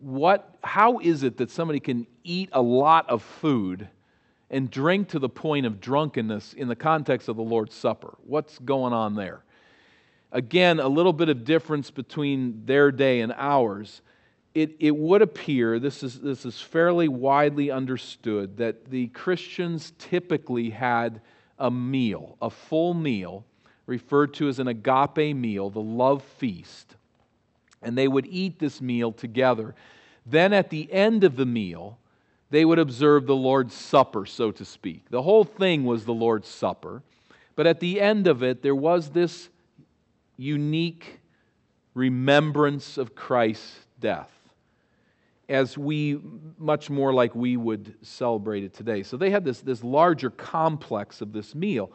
what, 0.00 0.56
how 0.64 1.00
is 1.00 1.22
it 1.22 1.36
that 1.36 1.50
somebody 1.50 1.80
can 1.80 2.06
eat 2.24 2.48
a 2.54 2.62
lot 2.62 3.10
of 3.10 3.22
food 3.22 3.86
and 4.48 4.70
drink 4.70 5.08
to 5.08 5.18
the 5.18 5.28
point 5.28 5.66
of 5.66 5.78
drunkenness 5.78 6.54
in 6.54 6.68
the 6.68 6.76
context 6.76 7.28
of 7.28 7.36
the 7.36 7.42
Lord's 7.42 7.74
Supper? 7.74 8.16
What's 8.24 8.58
going 8.60 8.94
on 8.94 9.16
there? 9.16 9.44
Again, 10.32 10.80
a 10.80 10.88
little 10.88 11.12
bit 11.12 11.28
of 11.28 11.44
difference 11.44 11.90
between 11.90 12.64
their 12.64 12.90
day 12.90 13.20
and 13.20 13.34
ours. 13.36 14.00
It, 14.54 14.76
it 14.80 14.96
would 14.96 15.20
appear, 15.20 15.78
this 15.78 16.02
is, 16.02 16.18
this 16.20 16.46
is 16.46 16.58
fairly 16.58 17.08
widely 17.08 17.70
understood, 17.70 18.56
that 18.56 18.86
the 18.86 19.08
Christians 19.08 19.92
typically 19.98 20.70
had 20.70 21.20
a 21.58 21.70
meal, 21.70 22.38
a 22.40 22.48
full 22.48 22.94
meal 22.94 23.44
referred 23.86 24.34
to 24.34 24.48
as 24.48 24.58
an 24.58 24.68
agape 24.68 25.34
meal, 25.34 25.70
the 25.70 25.80
love 25.80 26.22
feast. 26.22 26.96
And 27.82 27.96
they 27.96 28.08
would 28.08 28.26
eat 28.26 28.58
this 28.58 28.80
meal 28.80 29.12
together. 29.12 29.74
Then 30.24 30.52
at 30.52 30.70
the 30.70 30.92
end 30.92 31.24
of 31.24 31.36
the 31.36 31.46
meal, 31.46 31.98
they 32.50 32.64
would 32.64 32.78
observe 32.78 33.26
the 33.26 33.36
Lord's 33.36 33.74
Supper, 33.74 34.26
so 34.26 34.50
to 34.52 34.64
speak. 34.64 35.08
The 35.10 35.22
whole 35.22 35.44
thing 35.44 35.84
was 35.84 36.04
the 36.04 36.14
Lord's 36.14 36.48
Supper. 36.48 37.02
But 37.54 37.66
at 37.66 37.80
the 37.80 38.00
end 38.00 38.26
of 38.26 38.42
it, 38.42 38.62
there 38.62 38.74
was 38.74 39.10
this 39.10 39.48
unique 40.36 41.20
remembrance 41.94 42.98
of 42.98 43.14
Christ's 43.14 43.86
death, 44.00 44.30
as 45.48 45.78
we, 45.78 46.20
much 46.58 46.90
more 46.90 47.14
like 47.14 47.34
we 47.34 47.56
would 47.56 47.94
celebrate 48.02 48.64
it 48.64 48.74
today. 48.74 49.02
So 49.02 49.16
they 49.16 49.30
had 49.30 49.44
this, 49.44 49.60
this 49.60 49.82
larger 49.82 50.30
complex 50.30 51.20
of 51.20 51.32
this 51.32 51.54
meal. 51.54 51.90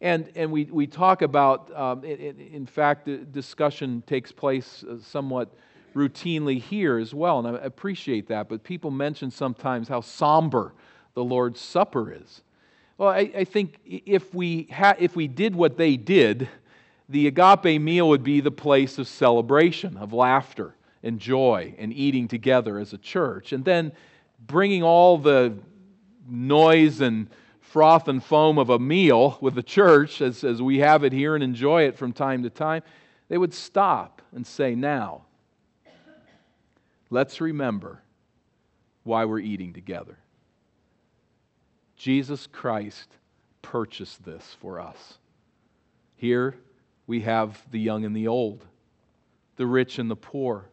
And, 0.00 0.30
and 0.34 0.50
we, 0.50 0.64
we 0.64 0.86
talk 0.86 1.22
about, 1.22 1.76
um, 1.76 2.04
in, 2.04 2.40
in, 2.40 2.66
fact, 2.66 3.04
the 3.04 3.18
discussion 3.18 4.02
takes 4.06 4.32
place 4.32 4.82
uh, 4.88 4.96
somewhat 5.02 5.52
routinely 5.94 6.60
here 6.60 6.98
as 6.98 7.12
well, 7.12 7.38
and 7.38 7.56
I 7.56 7.60
appreciate 7.60 8.28
that. 8.28 8.48
But 8.48 8.62
people 8.62 8.90
mention 8.90 9.30
sometimes 9.30 9.88
how 9.88 10.00
somber 10.00 10.72
the 11.14 11.24
Lord's 11.24 11.60
Supper 11.60 12.12
is. 12.12 12.42
Well, 12.96 13.10
I, 13.10 13.30
I 13.36 13.44
think 13.44 13.78
if 13.84 14.32
we, 14.34 14.68
ha- 14.72 14.96
if 14.98 15.16
we 15.16 15.28
did 15.28 15.54
what 15.54 15.76
they 15.76 15.96
did, 15.96 16.48
the 17.08 17.26
agape 17.26 17.80
meal 17.80 18.08
would 18.08 18.22
be 18.22 18.40
the 18.40 18.50
place 18.50 18.98
of 18.98 19.08
celebration, 19.08 19.96
of 19.96 20.12
laughter 20.12 20.76
and 21.02 21.18
joy 21.18 21.74
and 21.78 21.92
eating 21.92 22.28
together 22.28 22.78
as 22.78 22.92
a 22.92 22.98
church. 22.98 23.52
And 23.52 23.64
then 23.64 23.92
bringing 24.46 24.82
all 24.82 25.18
the 25.18 25.54
noise 26.28 27.00
and 27.00 27.28
froth 27.70 28.08
and 28.08 28.22
foam 28.22 28.58
of 28.58 28.68
a 28.68 28.78
meal 28.78 29.38
with 29.40 29.54
the 29.54 29.62
church, 29.62 30.20
as, 30.20 30.42
as 30.42 30.60
we 30.60 30.78
have 30.78 31.04
it 31.04 31.12
here 31.12 31.36
and 31.36 31.44
enjoy 31.44 31.84
it 31.84 31.96
from 31.96 32.12
time 32.12 32.42
to 32.42 32.50
time, 32.50 32.82
they 33.28 33.38
would 33.38 33.54
stop 33.54 34.20
and 34.34 34.44
say, 34.44 34.74
Now, 34.74 35.22
let's 37.10 37.40
remember 37.40 38.02
why 39.04 39.24
we're 39.24 39.38
eating 39.38 39.72
together. 39.72 40.18
Jesus 41.96 42.48
Christ 42.48 43.08
purchased 43.62 44.24
this 44.24 44.56
for 44.60 44.80
us. 44.80 45.18
Here 46.16 46.56
we 47.06 47.20
have 47.20 47.64
the 47.70 47.78
young 47.78 48.04
and 48.04 48.16
the 48.16 48.26
old, 48.26 48.66
the 49.56 49.66
rich 49.66 50.00
and 50.00 50.10
the 50.10 50.16
poor, 50.16 50.68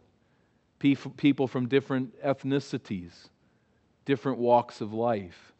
people 0.80 1.48
from 1.48 1.68
different 1.68 2.20
ethnicities, 2.24 3.30
different 4.06 4.40
walks 4.40 4.82
of 4.82 4.94
life. 4.94 5.54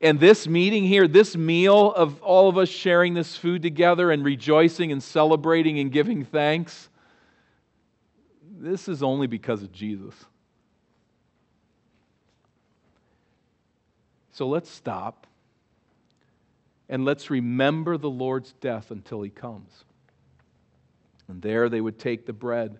And 0.00 0.18
this 0.18 0.48
meeting 0.48 0.84
here, 0.84 1.06
this 1.06 1.36
meal 1.36 1.92
of 1.92 2.22
all 2.22 2.48
of 2.48 2.56
us 2.56 2.68
sharing 2.68 3.14
this 3.14 3.36
food 3.36 3.60
together 3.60 4.10
and 4.10 4.24
rejoicing 4.24 4.92
and 4.92 5.02
celebrating 5.02 5.78
and 5.78 5.92
giving 5.92 6.24
thanks, 6.24 6.88
this 8.58 8.88
is 8.88 9.02
only 9.02 9.26
because 9.26 9.62
of 9.62 9.72
Jesus. 9.72 10.14
So 14.32 14.48
let's 14.48 14.70
stop 14.70 15.26
and 16.88 17.04
let's 17.04 17.28
remember 17.28 17.98
the 17.98 18.08
Lord's 18.08 18.52
death 18.54 18.90
until 18.90 19.20
he 19.20 19.28
comes. 19.28 19.84
And 21.28 21.42
there 21.42 21.68
they 21.68 21.80
would 21.80 21.98
take 21.98 22.24
the 22.24 22.32
bread 22.32 22.78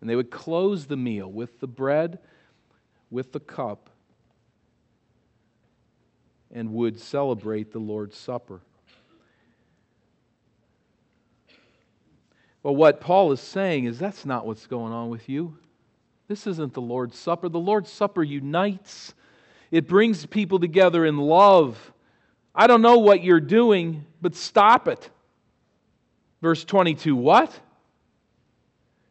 and 0.00 0.10
they 0.10 0.16
would 0.16 0.30
close 0.30 0.84
the 0.86 0.96
meal 0.96 1.32
with 1.32 1.60
the 1.60 1.66
bread, 1.66 2.18
with 3.10 3.32
the 3.32 3.40
cup, 3.40 3.88
and 6.52 6.72
would 6.72 7.00
celebrate 7.00 7.72
the 7.72 7.78
Lord's 7.78 8.16
Supper. 8.16 8.60
Well, 12.62 12.76
what 12.76 13.00
Paul 13.00 13.32
is 13.32 13.40
saying 13.40 13.86
is 13.86 13.98
that's 13.98 14.24
not 14.24 14.46
what's 14.46 14.66
going 14.66 14.92
on 14.92 15.08
with 15.08 15.28
you. 15.28 15.56
This 16.28 16.46
isn't 16.46 16.74
the 16.74 16.80
Lord's 16.80 17.18
Supper. 17.18 17.48
The 17.48 17.58
Lord's 17.58 17.90
Supper 17.90 18.22
unites, 18.22 19.14
it 19.70 19.88
brings 19.88 20.26
people 20.26 20.58
together 20.58 21.04
in 21.04 21.18
love. 21.18 21.92
I 22.54 22.66
don't 22.66 22.82
know 22.82 22.98
what 22.98 23.24
you're 23.24 23.40
doing, 23.40 24.04
but 24.20 24.34
stop 24.34 24.86
it. 24.86 25.10
Verse 26.42 26.64
22 26.64 27.16
What? 27.16 27.58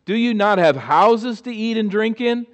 Do 0.05 0.15
you 0.15 0.33
not 0.33 0.57
have 0.57 0.75
houses 0.75 1.41
to 1.41 1.51
eat 1.53 1.77
and 1.77 1.89
drink 1.89 2.21
in? 2.21 2.45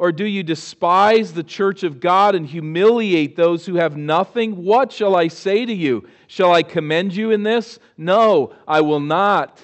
Or 0.00 0.12
do 0.12 0.24
you 0.24 0.42
despise 0.42 1.34
the 1.34 1.42
church 1.42 1.82
of 1.82 2.00
God 2.00 2.34
and 2.34 2.46
humiliate 2.46 3.36
those 3.36 3.66
who 3.66 3.74
have 3.74 3.98
nothing? 3.98 4.64
What 4.64 4.92
shall 4.92 5.14
I 5.14 5.28
say 5.28 5.66
to 5.66 5.74
you? 5.74 6.08
Shall 6.26 6.54
I 6.54 6.62
commend 6.62 7.14
you 7.14 7.32
in 7.32 7.42
this? 7.42 7.78
No, 7.98 8.54
I 8.66 8.80
will 8.80 9.00
not. 9.00 9.60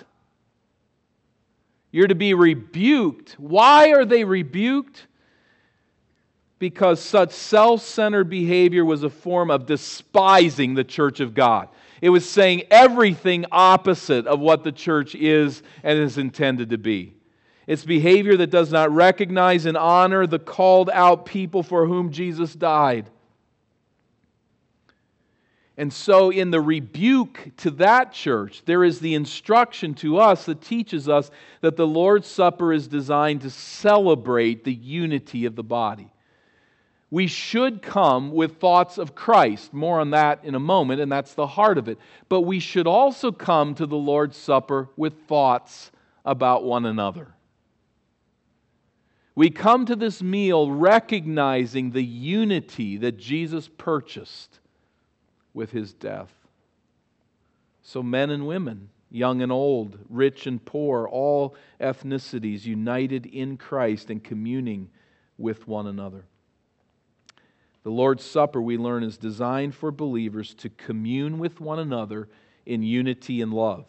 You're 1.91 2.09
to 2.09 2.15
be 2.15 2.35
rebuked. 2.35 3.37
Why 3.39 3.93
are 3.93 4.05
they 4.05 4.25
rebuked? 4.25 5.07
Because 6.59 7.01
such 7.01 7.33
self 7.33 7.81
centered 7.81 8.29
behavior 8.29 8.85
was 8.85 9.05
a 9.05 9.11
form 9.11 9.51
of 9.51 9.65
despising 9.65 10.75
the 10.75 10.85
church 10.85 11.21
of 11.21 11.33
God. 11.33 11.71
It 12.03 12.11
was 12.11 12.29
saying 12.29 12.65
everything 12.71 13.47
opposite 13.51 14.27
of 14.27 14.41
what 14.41 14.65
the 14.65 14.73
church 14.73 15.15
is 15.15 15.63
and 15.83 15.99
is 15.99 16.19
intended 16.19 16.69
to 16.69 16.79
be. 16.79 17.16
It's 17.67 17.85
behavior 17.85 18.37
that 18.37 18.51
does 18.51 18.71
not 18.71 18.93
recognize 18.93 19.67
and 19.67 19.77
honor 19.77 20.27
the 20.27 20.39
called 20.39 20.89
out 20.93 21.27
people 21.27 21.63
for 21.63 21.87
whom 21.87 22.13
Jesus 22.13 22.55
died. 22.55 23.11
And 25.79 25.93
so, 25.93 26.31
in 26.31 26.51
the 26.51 26.61
rebuke 26.61 27.51
to 27.59 27.71
that 27.73 28.13
church, 28.13 28.63
there 28.65 28.83
is 28.83 29.01
the 29.01 29.15
instruction 29.15 29.93
to 29.97 30.17
us 30.17 30.47
that 30.47 30.63
teaches 30.63 31.07
us 31.07 31.31
that 31.61 31.77
the 31.77 31.87
Lord's 31.87 32.29
Supper 32.29 32.73
is 32.73 32.89
designed 32.89 33.43
to 33.43 33.51
celebrate 33.51 34.65
the 34.65 34.73
unity 34.73 35.45
of 35.45 35.55
the 35.55 35.63
body. 35.63 36.11
We 37.11 37.27
should 37.27 37.83
come 37.83 38.33
with 38.33 38.59
thoughts 38.59 38.97
of 38.97 39.15
Christ. 39.15 39.75
More 39.75 40.01
on 40.01 40.11
that 40.11 40.45
in 40.45 40.55
a 40.55 40.61
moment, 40.61 41.01
and 41.01 41.13
that's 41.13 41.35
the 41.35 41.47
heart 41.47 41.77
of 41.77 41.89
it. 41.89 41.99
But 42.31 42.41
we 42.43 42.59
should 42.59 42.87
also 42.87 43.31
come 43.31 43.75
to 43.75 43.87
the 43.87 43.97
Lord's 43.97 44.37
Supper 44.37 44.89
with 44.97 45.27
thoughts 45.29 45.93
about 46.25 46.65
one 46.65 46.87
another. 46.87 47.36
We 49.37 49.51
come 49.51 49.85
to 49.87 49.95
this 49.95 50.23
meal 50.23 50.71
recognizing 50.73 51.91
the 51.91 52.03
unity 52.03 52.97
that 52.97 53.19
Jesus 53.19 53.69
purchased 53.69 54.59
with 55.53 55.71
his 55.71 55.93
death. 55.93 56.33
So, 57.83 58.03
men 58.03 58.31
and 58.31 58.47
women, 58.47 58.89
young 59.11 59.43
and 59.43 59.53
old, 59.53 59.99
rich 60.09 60.47
and 60.47 60.65
poor, 60.65 61.07
all 61.07 61.55
ethnicities 61.81 62.65
united 62.65 63.27
in 63.27 63.59
Christ 63.59 64.09
and 64.09 64.25
communing 64.25 64.89
with 65.37 65.69
one 65.69 65.87
another. 65.87 66.25
The 67.83 67.91
Lord's 67.91 68.25
Supper, 68.25 68.61
we 68.61 68.79
learn, 68.79 69.05
is 69.05 69.19
designed 69.19 69.75
for 69.75 69.93
believers 69.93 70.55
to 70.55 70.71
commune 70.71 71.39
with 71.39 71.61
one 71.61 71.79
another 71.79 72.29
in 72.65 72.83
unity 72.83 73.43
and 73.43 73.53
love. 73.53 73.87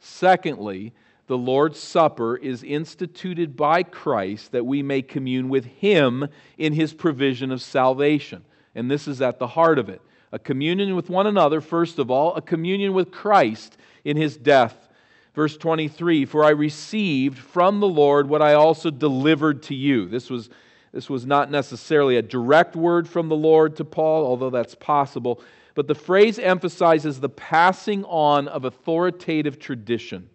Secondly, 0.00 0.94
the 1.28 1.38
Lord's 1.38 1.78
Supper 1.78 2.36
is 2.36 2.62
instituted 2.62 3.54
by 3.54 3.82
Christ 3.82 4.52
that 4.52 4.66
we 4.66 4.82
may 4.82 5.02
commune 5.02 5.48
with 5.48 5.66
Him 5.66 6.26
in 6.56 6.72
His 6.72 6.94
provision 6.94 7.52
of 7.52 7.62
salvation. 7.62 8.44
And 8.74 8.90
this 8.90 9.06
is 9.06 9.22
at 9.22 9.38
the 9.38 9.46
heart 9.46 9.78
of 9.78 9.88
it 9.88 10.02
a 10.30 10.38
communion 10.38 10.94
with 10.94 11.08
one 11.08 11.26
another, 11.26 11.60
first 11.60 11.98
of 11.98 12.10
all, 12.10 12.34
a 12.34 12.42
communion 12.42 12.92
with 12.92 13.10
Christ 13.10 13.76
in 14.04 14.16
His 14.16 14.36
death. 14.36 14.88
Verse 15.34 15.56
23 15.56 16.24
For 16.24 16.44
I 16.44 16.50
received 16.50 17.38
from 17.38 17.80
the 17.80 17.88
Lord 17.88 18.28
what 18.28 18.42
I 18.42 18.54
also 18.54 18.90
delivered 18.90 19.62
to 19.64 19.74
you. 19.74 20.08
This 20.08 20.30
was, 20.30 20.48
this 20.92 21.10
was 21.10 21.26
not 21.26 21.50
necessarily 21.50 22.16
a 22.16 22.22
direct 22.22 22.74
word 22.74 23.06
from 23.06 23.28
the 23.28 23.36
Lord 23.36 23.76
to 23.76 23.84
Paul, 23.84 24.26
although 24.26 24.50
that's 24.50 24.74
possible. 24.74 25.42
But 25.74 25.86
the 25.88 25.94
phrase 25.94 26.38
emphasizes 26.38 27.20
the 27.20 27.28
passing 27.28 28.04
on 28.04 28.48
of 28.48 28.64
authoritative 28.64 29.58
tradition. 29.58 30.28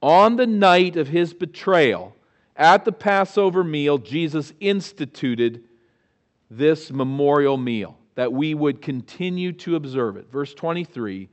On 0.00 0.36
the 0.36 0.46
night 0.46 0.96
of 0.96 1.08
his 1.08 1.34
betrayal, 1.34 2.14
at 2.56 2.84
the 2.84 2.92
Passover 2.92 3.64
meal, 3.64 3.98
Jesus 3.98 4.52
instituted 4.60 5.64
this 6.50 6.90
memorial 6.90 7.56
meal, 7.56 7.96
that 8.14 8.32
we 8.32 8.54
would 8.54 8.80
continue 8.80 9.52
to 9.52 9.76
observe 9.76 10.16
it. 10.16 10.30
Verse 10.30 10.54
23 10.54 11.28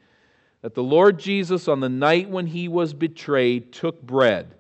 that 0.65 0.73
the 0.73 0.81
Lord 0.81 1.19
Jesus, 1.19 1.67
on 1.67 1.79
the 1.79 1.89
night 1.89 2.27
when 2.27 2.47
he 2.47 2.67
was 2.67 2.91
betrayed, 2.95 3.71
took 3.71 4.01
bread. 4.01 4.55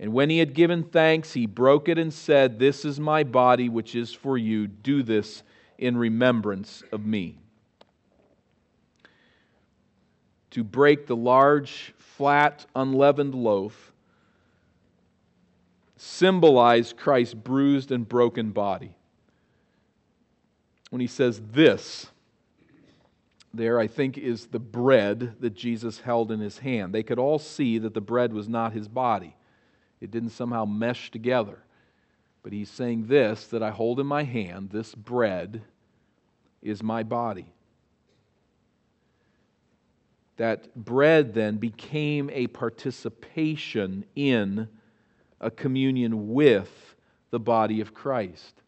And 0.00 0.12
when 0.12 0.28
he 0.28 0.38
had 0.38 0.54
given 0.54 0.82
thanks, 0.82 1.34
he 1.34 1.46
broke 1.46 1.88
it 1.88 1.98
and 1.98 2.12
said, 2.12 2.58
This 2.58 2.84
is 2.84 2.98
my 2.98 3.22
body, 3.22 3.68
which 3.68 3.94
is 3.94 4.12
for 4.12 4.36
you. 4.36 4.66
Do 4.66 5.04
this 5.04 5.44
in 5.78 5.96
remembrance 5.96 6.82
of 6.90 7.06
me. 7.06 7.38
To 10.50 10.64
break 10.64 11.06
the 11.06 11.14
large 11.14 11.94
flat, 12.16 12.66
unleavened 12.74 13.34
loaf 13.34 13.92
symbolize 16.04 16.92
Christ's 16.92 17.34
bruised 17.34 17.90
and 17.90 18.08
broken 18.08 18.50
body. 18.50 18.96
When 20.90 21.00
he 21.00 21.06
says 21.06 21.40
this, 21.52 22.08
there, 23.52 23.78
I 23.78 23.86
think, 23.86 24.18
is 24.18 24.46
the 24.46 24.58
bread 24.58 25.34
that 25.40 25.54
Jesus 25.54 26.00
held 26.00 26.30
in 26.30 26.40
his 26.40 26.58
hand. 26.58 26.92
They 26.92 27.02
could 27.02 27.18
all 27.18 27.38
see 27.38 27.78
that 27.78 27.94
the 27.94 28.00
bread 28.00 28.32
was 28.32 28.48
not 28.48 28.72
his 28.72 28.88
body, 28.88 29.34
it 30.00 30.10
didn't 30.10 30.30
somehow 30.30 30.64
mesh 30.64 31.10
together. 31.10 31.58
But 32.42 32.52
he's 32.52 32.68
saying 32.68 33.06
this 33.06 33.46
that 33.46 33.62
I 33.62 33.70
hold 33.70 33.98
in 33.98 34.06
my 34.06 34.24
hand, 34.24 34.70
this 34.70 34.94
bread 34.94 35.62
is 36.60 36.82
my 36.82 37.02
body 37.02 37.46
that 40.36 40.74
bread 40.74 41.34
then 41.34 41.56
became 41.58 42.28
a 42.30 42.46
participation 42.48 44.04
in 44.16 44.68
a 45.40 45.50
communion 45.50 46.32
with 46.32 46.96
the 47.30 47.38
body 47.38 47.80
of 47.80 47.94
Christ. 47.94 48.62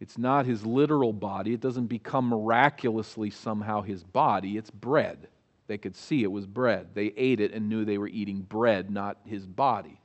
It's 0.00 0.16
not 0.16 0.46
his 0.46 0.64
literal 0.64 1.12
body. 1.12 1.52
It 1.52 1.60
doesn't 1.60 1.86
become 1.86 2.28
miraculously 2.28 3.30
somehow 3.30 3.82
his 3.82 4.02
body. 4.02 4.56
It's 4.56 4.70
bread. 4.70 5.28
They 5.66 5.78
could 5.78 5.94
see 5.94 6.22
it 6.22 6.32
was 6.32 6.46
bread. 6.46 6.88
They 6.94 7.12
ate 7.16 7.38
it 7.38 7.52
and 7.52 7.68
knew 7.68 7.84
they 7.84 7.98
were 7.98 8.08
eating 8.08 8.40
bread, 8.40 8.90
not 8.90 9.18
his 9.24 9.46
body. 9.46 10.00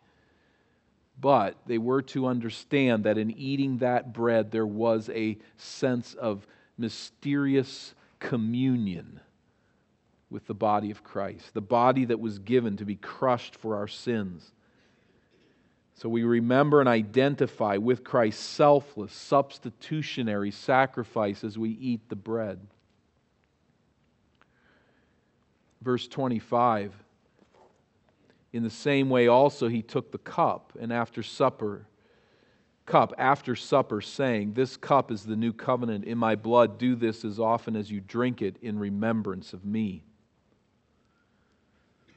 But 1.20 1.56
they 1.66 1.78
were 1.78 2.02
to 2.04 2.28
understand 2.28 3.06
that 3.06 3.18
in 3.18 3.32
eating 3.32 3.78
that 3.78 4.14
bread, 4.14 4.52
there 4.52 4.68
was 4.68 5.10
a 5.10 5.38
sense 5.56 6.14
of 6.14 6.46
mysterious 6.78 7.96
communion 8.20 9.22
with 10.36 10.48
the 10.48 10.54
body 10.54 10.92
of 10.92 11.02
Christ, 11.02 11.54
the 11.54 11.62
body 11.62 12.04
that 12.04 12.20
was 12.20 12.40
given 12.40 12.76
to 12.76 12.84
be 12.84 12.98
crushed 12.98 13.56
for 13.56 13.78
our 13.78 13.88
sins. 13.88 14.52
So 15.94 16.10
we 16.10 16.26
remember 16.26 16.82
and 16.82 16.90
identify 16.90 17.78
with 17.78 18.04
Christ's 18.04 18.44
selfless, 18.44 19.14
substitutionary 19.14 20.52
sacrifice 20.52 21.46
as 21.46 21.58
we 21.58 21.70
eat 21.70 22.10
the 22.10 22.18
bread. 22.18 22.60
Verse 25.82 26.06
25 26.06 26.94
In 28.52 28.64
the 28.64 28.70
same 28.70 29.10
way, 29.10 29.30
also, 29.30 29.70
he 29.70 29.82
took 29.82 30.12
the 30.12 30.18
cup, 30.18 30.74
and 30.78 30.92
after 30.92 31.24
supper, 31.24 31.88
cup 32.86 33.14
after 33.18 33.56
supper, 33.56 34.02
saying, 34.02 34.52
This 34.52 34.76
cup 34.76 35.12
is 35.12 35.24
the 35.24 35.38
new 35.38 35.54
covenant 35.54 36.04
in 36.04 36.18
my 36.18 36.36
blood. 36.36 36.78
Do 36.78 36.94
this 36.94 37.24
as 37.24 37.40
often 37.40 37.78
as 37.78 37.90
you 37.90 38.02
drink 38.02 38.42
it 38.42 38.58
in 38.62 38.78
remembrance 38.78 39.54
of 39.54 39.64
me. 39.64 40.04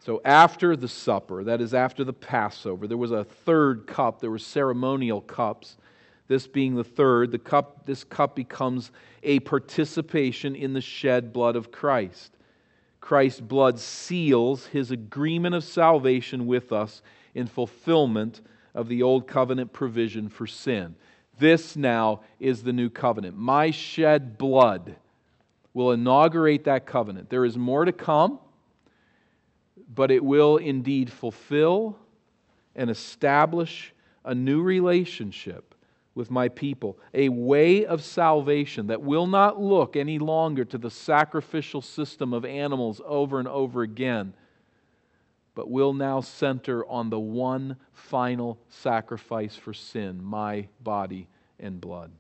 So 0.00 0.20
after 0.24 0.76
the 0.76 0.88
supper, 0.88 1.44
that 1.44 1.61
is 1.61 1.74
after 1.74 2.04
the 2.04 2.12
Passover, 2.12 2.87
there 2.87 2.96
was 2.96 3.11
a 3.11 3.24
third 3.24 3.87
cup. 3.87 4.20
There 4.20 4.30
were 4.30 4.38
ceremonial 4.38 5.20
cups. 5.20 5.76
This 6.28 6.46
being 6.46 6.76
the 6.76 6.84
third, 6.84 7.32
the 7.32 7.38
cup, 7.38 7.87
this 7.87 8.04
cup 8.04 8.37
becomes 8.37 8.90
a 9.22 9.40
participation 9.40 10.54
in 10.54 10.72
the 10.72 10.80
shed 10.80 11.32
blood 11.32 11.56
of 11.56 11.72
Christ. 11.72 12.37
Christ's 13.00 13.40
blood 13.40 13.78
seals 13.78 14.66
his 14.66 14.90
agreement 14.90 15.54
of 15.54 15.64
salvation 15.64 16.46
with 16.46 16.72
us 16.72 17.02
in 17.34 17.46
fulfillment 17.46 18.40
of 18.74 18.88
the 18.88 19.02
old 19.02 19.26
covenant 19.26 19.72
provision 19.72 20.28
for 20.28 20.46
sin. 20.46 20.94
This 21.38 21.76
now 21.76 22.20
is 22.38 22.62
the 22.62 22.72
new 22.72 22.90
covenant. 22.90 23.37
My 23.37 23.70
shed 23.70 24.37
blood 24.37 24.96
will 25.72 25.92
inaugurate 25.92 26.64
that 26.64 26.87
covenant. 26.87 27.30
There 27.30 27.44
is 27.44 27.56
more 27.56 27.84
to 27.84 27.92
come 27.92 28.40
but 29.94 30.11
it 30.11 30.24
will 30.24 30.57
indeed 30.57 31.11
fulfill 31.11 31.98
and 32.77 32.90
establish 32.90 33.92
a 34.24 34.35
new 34.35 34.62
relationship 34.62 35.74
with 36.14 36.31
my 36.31 36.48
people, 36.48 36.98
a 37.14 37.29
way 37.29 37.87
of 37.87 38.03
salvation 38.03 38.88
that 38.88 39.01
will 39.01 39.27
not 39.27 39.61
look 39.61 39.94
any 39.94 40.18
longer 40.18 40.64
to 40.64 40.77
the 40.77 40.90
sacrificial 40.90 41.81
system 41.81 42.33
of 42.33 42.44
animals 42.44 43.01
over 43.07 43.38
and 43.38 43.46
over 43.46 43.83
again, 43.83 44.35
but 45.55 45.70
will 45.70 45.92
now 45.92 46.20
center 46.20 46.85
on 46.87 47.09
the 47.09 47.18
one 47.18 47.77
final 47.92 48.59
sacrifice 48.68 49.55
for 49.55 49.72
sin, 49.72 50.22
my 50.22 50.66
body 50.81 51.29
and 51.61 51.81
blood. 51.81 52.11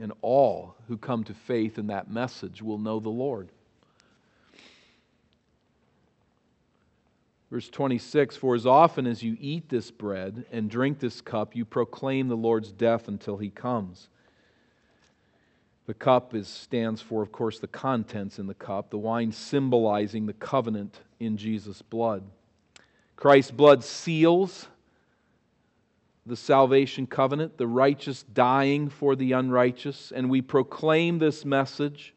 And 0.00 0.12
all 0.22 0.76
who 0.86 0.96
come 0.96 1.24
to 1.24 1.34
faith 1.34 1.78
in 1.78 1.88
that 1.88 2.08
message 2.08 2.62
will 2.62 2.78
know 2.78 3.00
the 3.00 3.08
Lord. 3.08 3.50
Verse 7.50 7.68
26 7.68 8.36
For 8.36 8.54
as 8.54 8.66
often 8.66 9.06
as 9.06 9.22
you 9.22 9.36
eat 9.40 9.68
this 9.68 9.90
bread 9.90 10.44
and 10.52 10.70
drink 10.70 10.98
this 10.98 11.20
cup, 11.20 11.56
you 11.56 11.64
proclaim 11.64 12.28
the 12.28 12.36
Lord's 12.36 12.72
death 12.72 13.08
until 13.08 13.38
he 13.38 13.50
comes. 13.50 14.08
The 15.86 15.94
cup 15.94 16.34
is, 16.34 16.46
stands 16.46 17.00
for, 17.00 17.22
of 17.22 17.32
course, 17.32 17.58
the 17.58 17.66
contents 17.66 18.38
in 18.38 18.46
the 18.46 18.54
cup, 18.54 18.90
the 18.90 18.98
wine 18.98 19.32
symbolizing 19.32 20.26
the 20.26 20.34
covenant 20.34 21.00
in 21.18 21.38
Jesus' 21.38 21.80
blood. 21.80 22.24
Christ's 23.16 23.52
blood 23.52 23.82
seals 23.82 24.68
the 26.26 26.36
salvation 26.36 27.06
covenant, 27.06 27.56
the 27.56 27.66
righteous 27.66 28.22
dying 28.22 28.90
for 28.90 29.16
the 29.16 29.32
unrighteous, 29.32 30.12
and 30.14 30.28
we 30.28 30.42
proclaim 30.42 31.18
this 31.18 31.46
message. 31.46 32.14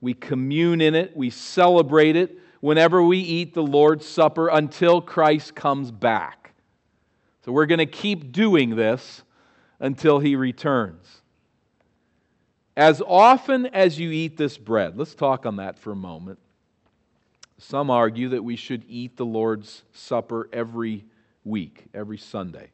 We 0.00 0.14
commune 0.14 0.80
in 0.80 0.96
it, 0.96 1.16
we 1.16 1.30
celebrate 1.30 2.16
it 2.16 2.36
whenever 2.60 3.02
we 3.02 3.18
eat 3.18 3.54
the 3.54 3.62
Lord's 3.62 4.06
Supper 4.06 4.48
until 4.48 5.00
Christ 5.00 5.54
comes 5.54 5.90
back. 5.90 6.52
So 7.44 7.52
we're 7.52 7.66
going 7.66 7.78
to 7.78 7.86
keep 7.86 8.32
doing 8.32 8.76
this 8.76 9.22
until 9.80 10.18
he 10.18 10.36
returns. 10.36 11.22
As 12.76 13.02
often 13.04 13.66
as 13.66 13.98
you 13.98 14.10
eat 14.10 14.36
this 14.36 14.56
bread, 14.56 14.96
let's 14.96 15.14
talk 15.14 15.46
on 15.46 15.56
that 15.56 15.78
for 15.78 15.92
a 15.92 15.96
moment. 15.96 16.38
Some 17.58 17.90
argue 17.90 18.28
that 18.30 18.44
we 18.44 18.54
should 18.54 18.84
eat 18.88 19.16
the 19.16 19.26
Lord's 19.26 19.82
Supper 19.92 20.48
every 20.52 21.04
week, 21.44 21.86
every 21.92 22.18
Sunday. 22.18 22.70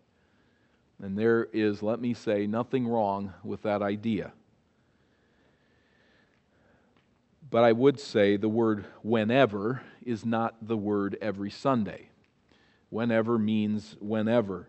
And 1.02 1.18
there 1.18 1.48
is, 1.52 1.82
let 1.82 2.00
me 2.00 2.12
say, 2.14 2.46
nothing 2.46 2.86
wrong 2.86 3.32
with 3.42 3.62
that 3.62 3.80
idea. 3.80 4.32
But 7.54 7.62
I 7.62 7.70
would 7.70 8.00
say 8.00 8.36
the 8.36 8.48
word 8.48 8.84
whenever 9.04 9.80
is 10.04 10.26
not 10.26 10.56
the 10.66 10.76
word 10.76 11.16
every 11.22 11.50
Sunday. 11.50 12.08
Whenever 12.90 13.38
means 13.38 13.94
whenever. 14.00 14.68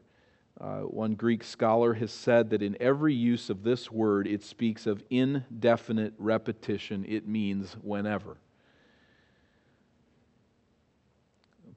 Uh, 0.62 0.82
one 0.82 1.16
Greek 1.16 1.44
scholar 1.44 1.96
has 1.96 2.12
said 2.12 2.52
that 2.52 2.62
in 2.62 2.78
every 2.80 3.16
use 3.16 3.50
of 3.50 3.64
this 3.64 3.92
word, 3.92 4.28
it 4.28 4.44
speaks 4.44 4.86
of 4.86 5.02
indefinite 5.10 6.14
repetition. 6.20 7.04
It 7.10 7.28
means 7.28 7.76
whenever. 7.82 8.38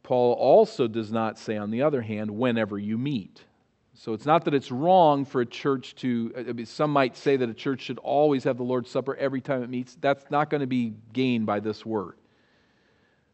Paul 0.02 0.34
also 0.34 0.86
does 0.86 1.10
not 1.10 1.38
say, 1.38 1.56
on 1.56 1.70
the 1.70 1.80
other 1.80 2.02
hand, 2.02 2.32
whenever 2.32 2.78
you 2.78 2.98
meet. 2.98 3.44
So 4.00 4.12
it's 4.12 4.26
not 4.26 4.44
that 4.44 4.54
it's 4.54 4.70
wrong 4.70 5.24
for 5.24 5.40
a 5.40 5.46
church 5.46 5.96
to, 5.96 6.64
some 6.66 6.92
might 6.92 7.16
say 7.16 7.36
that 7.36 7.48
a 7.48 7.54
church 7.54 7.80
should 7.80 7.98
always 7.98 8.44
have 8.44 8.56
the 8.56 8.62
Lord's 8.62 8.88
Supper 8.88 9.16
every 9.16 9.40
time 9.40 9.64
it 9.64 9.68
meets. 9.68 9.96
That's 10.00 10.24
not 10.30 10.50
going 10.50 10.60
to 10.60 10.68
be 10.68 10.94
gained 11.12 11.46
by 11.46 11.58
this 11.58 11.84
word. 11.84 12.14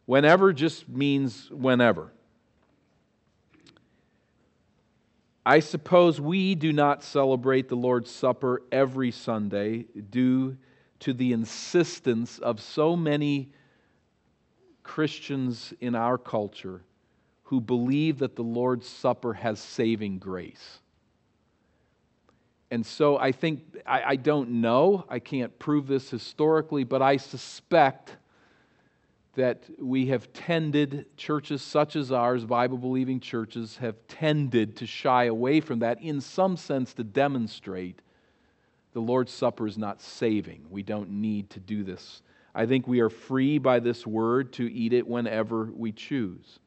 Whenever 0.06 0.54
just 0.54 0.88
means 0.88 1.50
whenever. 1.50 2.14
I 5.44 5.60
suppose 5.60 6.18
we 6.18 6.54
do 6.54 6.72
not 6.72 7.02
celebrate 7.02 7.68
the 7.68 7.76
Lord's 7.76 8.10
Supper 8.10 8.62
every 8.72 9.10
Sunday 9.10 9.84
due 10.08 10.56
to 11.00 11.12
the 11.12 11.34
insistence 11.34 12.38
of 12.38 12.58
so 12.62 12.96
many 12.96 13.52
Christians 14.82 15.74
in 15.82 15.94
our 15.94 16.16
culture 16.16 16.80
who 17.54 17.60
believe 17.60 18.18
that 18.18 18.34
the 18.34 18.42
Lord's 18.42 18.88
Supper 18.88 19.32
has 19.32 19.60
saving 19.60 20.18
grace. 20.18 20.80
And 22.72 22.84
so 22.84 23.16
I 23.16 23.30
think, 23.30 23.62
I, 23.86 24.02
I, 24.02 24.16
don't 24.16 24.60
know, 24.60 25.04
I 25.08 25.20
can't 25.20 25.56
prove 25.60 25.86
this 25.86 26.10
historically, 26.10 26.82
but 26.82 27.00
I 27.00 27.16
suspect 27.16 28.16
that 29.36 29.62
we 29.78 30.06
have 30.06 30.32
tended, 30.32 31.06
churches 31.16 31.62
such 31.62 31.94
as 31.94 32.10
ours, 32.10 32.44
Bible 32.44 32.76
believing 32.76 33.20
churches, 33.20 33.76
have 33.76 33.94
tended 34.08 34.74
to 34.78 34.86
shy 34.88 35.26
away 35.26 35.60
from 35.60 35.78
that 35.78 36.02
in 36.02 36.20
some 36.20 36.56
sense 36.56 36.92
to 36.94 37.04
demonstrate 37.04 38.02
the 38.94 39.00
Lord's 39.00 39.32
Supper 39.32 39.68
is 39.68 39.78
not 39.78 40.02
saving. 40.02 40.66
We 40.70 40.82
don't 40.82 41.08
need 41.08 41.50
to 41.50 41.60
do 41.60 41.84
this. 41.84 42.20
I 42.52 42.66
think 42.66 42.88
we 42.88 42.98
are 42.98 43.10
free 43.10 43.58
by 43.58 43.78
this 43.78 44.04
word 44.04 44.52
to 44.54 44.72
eat 44.72 44.92
it 44.92 45.06
whenever 45.06 45.66
we 45.66 45.92
choose. 45.92 46.58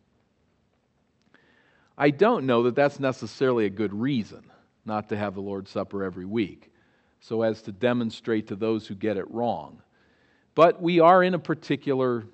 I 1.98 2.12
don't 2.12 2.46
know 2.46 2.64
that 2.64 2.76
that's 2.76 3.00
necessarily 3.00 3.66
a 3.66 3.70
good 3.70 3.94
reason 3.94 4.44
not 4.86 5.10
to 5.10 5.18
have 5.18 5.36
the 5.36 5.42
Lord's 5.42 5.72
Supper 5.72 6.04
every 6.04 6.26
week, 6.26 6.72
so 7.20 7.42
as 7.42 7.62
to 7.64 7.72
demonstrate 7.72 8.48
to 8.48 8.56
those 8.56 8.88
who 8.88 8.96
get 8.96 9.18
it 9.18 9.30
wrong. 9.32 9.82
But 10.56 10.82
we 10.82 11.00
are 11.00 11.24
in 11.24 11.34
a 11.34 11.40
particular 11.40 12.26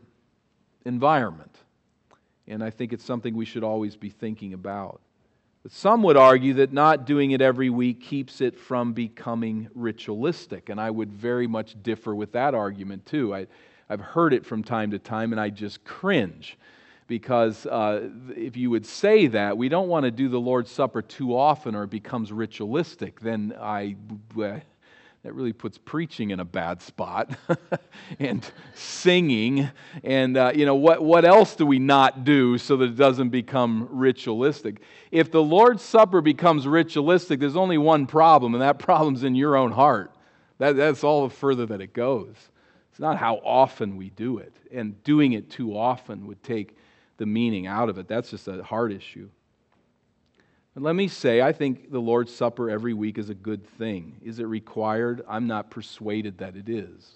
environment, 0.86 1.56
and 2.48 2.64
I 2.64 2.70
think 2.70 2.94
it's 2.94 3.06
something 3.06 3.36
we 3.36 3.46
should 3.46 3.64
always 3.64 3.96
be 3.96 4.10
thinking 4.10 4.54
about. 4.54 5.02
But 5.64 5.72
some 5.72 6.04
would 6.04 6.18
argue 6.18 6.56
that 6.56 6.74
not 6.74 7.06
doing 7.06 7.32
it 7.32 7.42
every 7.42 7.70
week 7.70 8.02
keeps 8.02 8.42
it 8.42 8.60
from 8.60 8.92
becoming 8.92 9.70
ritualistic, 9.74 10.70
and 10.70 10.80
I 10.80 10.92
would 10.92 11.12
very 11.12 11.48
much 11.48 11.82
differ 11.82 12.14
with 12.14 12.34
that 12.34 12.54
argument 12.54 13.06
too. 13.06 13.34
I, 13.34 13.48
I've 13.90 14.02
heard 14.02 14.34
it 14.34 14.46
from 14.46 14.62
time 14.62 14.92
to 14.92 15.00
time, 15.00 15.32
and 15.32 15.40
I 15.40 15.50
just 15.50 15.86
cringe 15.86 16.58
because 17.08 17.66
uh, 17.66 18.10
if 18.36 18.58
you 18.58 18.70
would 18.70 18.86
say 18.86 19.28
that, 19.28 19.58
we 19.58 19.70
don't 19.70 19.88
want 19.88 20.06
to 20.06 20.12
do 20.12 20.30
the 20.30 20.40
Lord's 20.40 20.72
Supper 20.72 21.02
too 21.02 21.36
often 21.36 21.76
or 21.76 21.84
it 21.84 21.90
becomes 21.90 22.32
ritualistic, 22.32 23.20
then 23.20 23.54
I. 23.60 23.96
that 25.24 25.34
really 25.34 25.54
puts 25.54 25.78
preaching 25.78 26.32
in 26.32 26.42
a 26.42 26.46
bad 26.46 26.82
spot 26.82 27.32
and 28.20 28.46
singing. 28.76 29.70
And 30.04 30.36
uh, 30.36 30.52
you 30.54 30.66
know 30.66 30.76
what, 30.76 31.02
what 31.02 31.24
else 31.24 31.56
do 31.56 31.66
we 31.66 31.80
not 31.80 32.26
do 32.26 32.58
so 32.58 32.76
that 32.78 32.86
it 32.86 32.98
doesn't 32.98 33.30
become 33.30 33.88
ritualistic? 33.90 34.82
If 35.12 35.32
the 35.32 35.42
lord's 35.42 35.82
supper 35.82 36.20
becomes 36.20 36.68
ritualistic 36.68 37.40
there's 37.40 37.56
only 37.56 37.78
one 37.78 38.06
problem 38.06 38.54
and 38.54 38.62
that 38.62 38.80
problem's 38.80 39.24
in 39.24 39.34
your 39.34 39.56
own 39.56 39.72
heart. 39.72 40.14
That, 40.60 40.76
that's 40.76 41.04
all 41.04 41.28
the 41.28 41.34
further 41.34 41.66
that 41.68 41.82
it 41.82 41.94
goes. 41.94 42.36
It's 42.92 43.00
not 43.00 43.18
how 43.18 43.38
often 43.38 43.98
we 43.98 44.10
do 44.12 44.38
it 44.38 44.54
and 44.72 45.02
doing 45.04 45.34
it 45.34 45.50
too 45.50 45.76
often 45.76 46.28
would 46.28 46.44
take 46.44 46.78
the 47.24 47.28
meaning 47.28 47.68
out 47.68 47.88
of 47.88 47.98
it. 47.98 48.06
That's 48.06 48.32
just 48.32 48.50
a 48.50 48.62
heart 48.62 48.92
issue. 48.92 49.30
And 50.76 50.84
let 50.84 50.94
me 50.94 51.08
say, 51.08 51.42
I 51.42 51.54
think 51.54 51.90
the 51.90 52.02
Lord's 52.02 52.36
Supper 52.36 52.70
every 52.70 52.94
week 52.94 53.18
is 53.18 53.30
a 53.30 53.34
good 53.34 53.66
thing. 53.66 54.18
Is 54.22 54.40
it 54.40 54.44
required? 54.44 55.24
I'm 55.26 55.48
not 55.48 55.70
persuaded 55.70 56.40
that 56.40 56.58
it 56.58 56.68
is. 56.68 57.16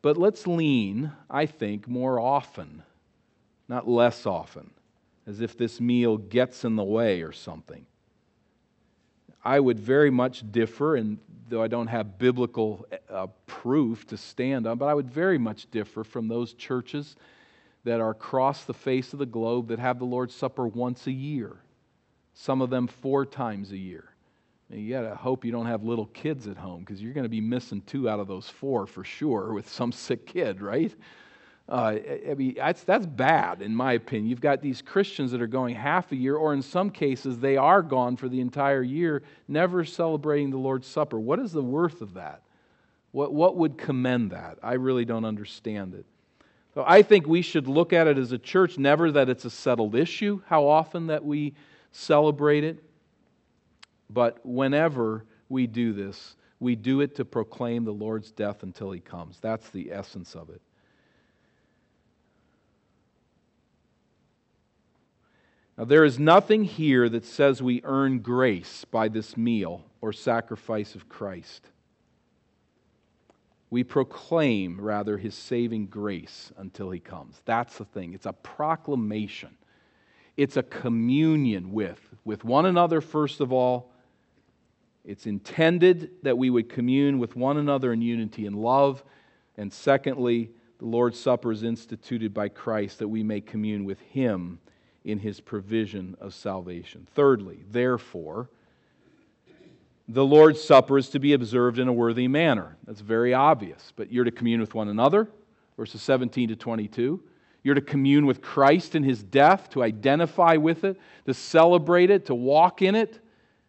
But 0.00 0.16
let's 0.16 0.46
lean, 0.46 1.12
I 1.28 1.44
think, 1.44 1.86
more 1.86 2.18
often, 2.18 2.82
not 3.68 3.86
less 3.86 4.24
often, 4.24 4.70
as 5.26 5.42
if 5.42 5.58
this 5.58 5.82
meal 5.82 6.16
gets 6.16 6.64
in 6.64 6.76
the 6.76 6.82
way 6.82 7.20
or 7.20 7.32
something. 7.32 7.84
I 9.44 9.60
would 9.60 9.78
very 9.78 10.10
much 10.10 10.50
differ, 10.50 10.96
and 10.96 11.18
though 11.50 11.62
I 11.62 11.68
don't 11.68 11.88
have 11.88 12.18
biblical 12.18 12.86
uh, 13.10 13.26
proof 13.46 14.06
to 14.06 14.16
stand 14.16 14.66
on, 14.66 14.78
but 14.78 14.86
I 14.86 14.94
would 14.94 15.10
very 15.10 15.36
much 15.36 15.70
differ 15.70 16.04
from 16.04 16.26
those 16.26 16.54
churches 16.54 17.16
that 17.84 18.00
are 18.00 18.10
across 18.10 18.64
the 18.64 18.74
face 18.74 19.12
of 19.12 19.18
the 19.18 19.26
globe 19.26 19.68
that 19.68 19.78
have 19.78 19.98
the 19.98 20.04
Lord's 20.04 20.34
Supper 20.34 20.66
once 20.66 21.06
a 21.06 21.12
year, 21.12 21.56
some 22.34 22.60
of 22.60 22.70
them 22.70 22.86
four 22.86 23.24
times 23.24 23.72
a 23.72 23.78
year. 23.78 24.04
And 24.70 24.80
you 24.80 24.92
got 24.92 25.08
to 25.08 25.14
hope 25.14 25.44
you 25.44 25.50
don't 25.50 25.66
have 25.66 25.82
little 25.82 26.06
kids 26.06 26.46
at 26.46 26.56
home 26.56 26.80
because 26.80 27.02
you're 27.02 27.12
going 27.12 27.24
to 27.24 27.30
be 27.30 27.40
missing 27.40 27.82
two 27.86 28.08
out 28.08 28.20
of 28.20 28.28
those 28.28 28.48
four 28.48 28.86
for 28.86 29.02
sure 29.02 29.52
with 29.52 29.68
some 29.68 29.90
sick 29.90 30.26
kid, 30.26 30.60
right? 30.60 30.94
Uh, 31.68 31.96
I 32.28 32.34
mean, 32.34 32.54
that's, 32.56 32.82
that's 32.82 33.06
bad, 33.06 33.62
in 33.62 33.74
my 33.74 33.92
opinion. 33.92 34.28
You've 34.28 34.40
got 34.40 34.60
these 34.60 34.82
Christians 34.82 35.30
that 35.30 35.40
are 35.40 35.46
going 35.46 35.74
half 35.76 36.10
a 36.10 36.16
year, 36.16 36.36
or 36.36 36.52
in 36.52 36.62
some 36.62 36.90
cases, 36.90 37.38
they 37.38 37.56
are 37.56 37.80
gone 37.80 38.16
for 38.16 38.28
the 38.28 38.40
entire 38.40 38.82
year, 38.82 39.22
never 39.46 39.84
celebrating 39.84 40.50
the 40.50 40.56
Lord's 40.56 40.88
Supper. 40.88 41.18
What 41.18 41.38
is 41.38 41.52
the 41.52 41.62
worth 41.62 42.00
of 42.00 42.14
that? 42.14 42.42
What, 43.12 43.32
what 43.32 43.56
would 43.56 43.78
commend 43.78 44.32
that? 44.32 44.58
I 44.62 44.74
really 44.74 45.04
don't 45.04 45.24
understand 45.24 45.94
it. 45.94 46.06
So 46.74 46.84
I 46.86 47.02
think 47.02 47.26
we 47.26 47.42
should 47.42 47.66
look 47.66 47.92
at 47.92 48.06
it 48.06 48.16
as 48.16 48.32
a 48.32 48.38
church, 48.38 48.78
never 48.78 49.10
that 49.12 49.28
it's 49.28 49.44
a 49.44 49.50
settled 49.50 49.94
issue, 49.94 50.40
how 50.46 50.68
often 50.68 51.08
that 51.08 51.24
we 51.24 51.54
celebrate 51.90 52.62
it, 52.62 52.82
but 54.08 54.44
whenever 54.44 55.24
we 55.48 55.66
do 55.66 55.92
this, 55.92 56.36
we 56.60 56.76
do 56.76 57.00
it 57.00 57.16
to 57.16 57.24
proclaim 57.24 57.84
the 57.84 57.92
Lord's 57.92 58.30
death 58.30 58.62
until 58.62 58.92
he 58.92 59.00
comes. 59.00 59.38
That's 59.40 59.68
the 59.70 59.90
essence 59.90 60.34
of 60.36 60.50
it. 60.50 60.60
Now, 65.76 65.86
there 65.86 66.04
is 66.04 66.18
nothing 66.18 66.64
here 66.64 67.08
that 67.08 67.24
says 67.24 67.62
we 67.62 67.80
earn 67.84 68.18
grace 68.18 68.84
by 68.84 69.08
this 69.08 69.36
meal 69.36 69.84
or 70.02 70.12
sacrifice 70.12 70.94
of 70.94 71.08
Christ 71.08 71.66
we 73.70 73.84
proclaim, 73.84 74.80
rather, 74.80 75.16
his 75.16 75.34
saving 75.34 75.86
grace 75.86 76.52
until 76.56 76.90
he 76.90 76.98
comes. 76.98 77.40
That's 77.44 77.78
the 77.78 77.84
thing. 77.84 78.14
It's 78.14 78.26
a 78.26 78.32
proclamation, 78.32 79.56
it's 80.36 80.56
a 80.56 80.62
communion 80.62 81.72
with, 81.72 82.00
with 82.24 82.44
one 82.44 82.66
another, 82.66 83.00
first 83.00 83.40
of 83.40 83.52
all. 83.52 83.92
It's 85.02 85.26
intended 85.26 86.10
that 86.22 86.36
we 86.36 86.50
would 86.50 86.68
commune 86.68 87.18
with 87.18 87.34
one 87.34 87.56
another 87.56 87.92
in 87.92 88.02
unity 88.02 88.44
and 88.44 88.54
love. 88.54 89.02
And 89.56 89.72
secondly, 89.72 90.50
The 90.78 90.84
Lord's 90.84 91.18
Supper 91.18 91.52
is 91.52 91.62
instituted 91.62 92.34
by 92.34 92.50
Christ 92.50 92.98
that 92.98 93.08
we 93.08 93.22
may 93.22 93.40
commune 93.40 93.86
with 93.86 93.98
Him 94.00 94.58
in 95.04 95.18
His 95.18 95.40
provision 95.40 96.16
of 96.20 96.34
salvation. 96.34 97.06
Thirdly, 97.14 97.64
therefore, 97.70 98.50
the 100.12 100.24
Lord's 100.24 100.62
Supper 100.62 100.98
is 100.98 101.08
to 101.10 101.20
be 101.20 101.34
observed 101.34 101.78
in 101.78 101.86
a 101.86 101.92
worthy 101.92 102.26
manner. 102.26 102.76
That's 102.86 103.00
very 103.00 103.32
obvious. 103.32 103.92
But 103.94 104.12
you're 104.12 104.24
to 104.24 104.30
commune 104.32 104.60
with 104.60 104.74
one 104.74 104.88
another, 104.88 105.28
verses 105.76 106.02
17 106.02 106.48
to 106.48 106.56
22. 106.56 107.22
You're 107.62 107.74
to 107.76 107.80
commune 107.80 108.26
with 108.26 108.42
Christ 108.42 108.94
in 108.94 109.04
his 109.04 109.22
death, 109.22 109.70
to 109.70 109.82
identify 109.82 110.56
with 110.56 110.82
it, 110.82 110.98
to 111.26 111.34
celebrate 111.34 112.10
it, 112.10 112.26
to 112.26 112.34
walk 112.34 112.82
in 112.82 112.94
it, 112.94 113.20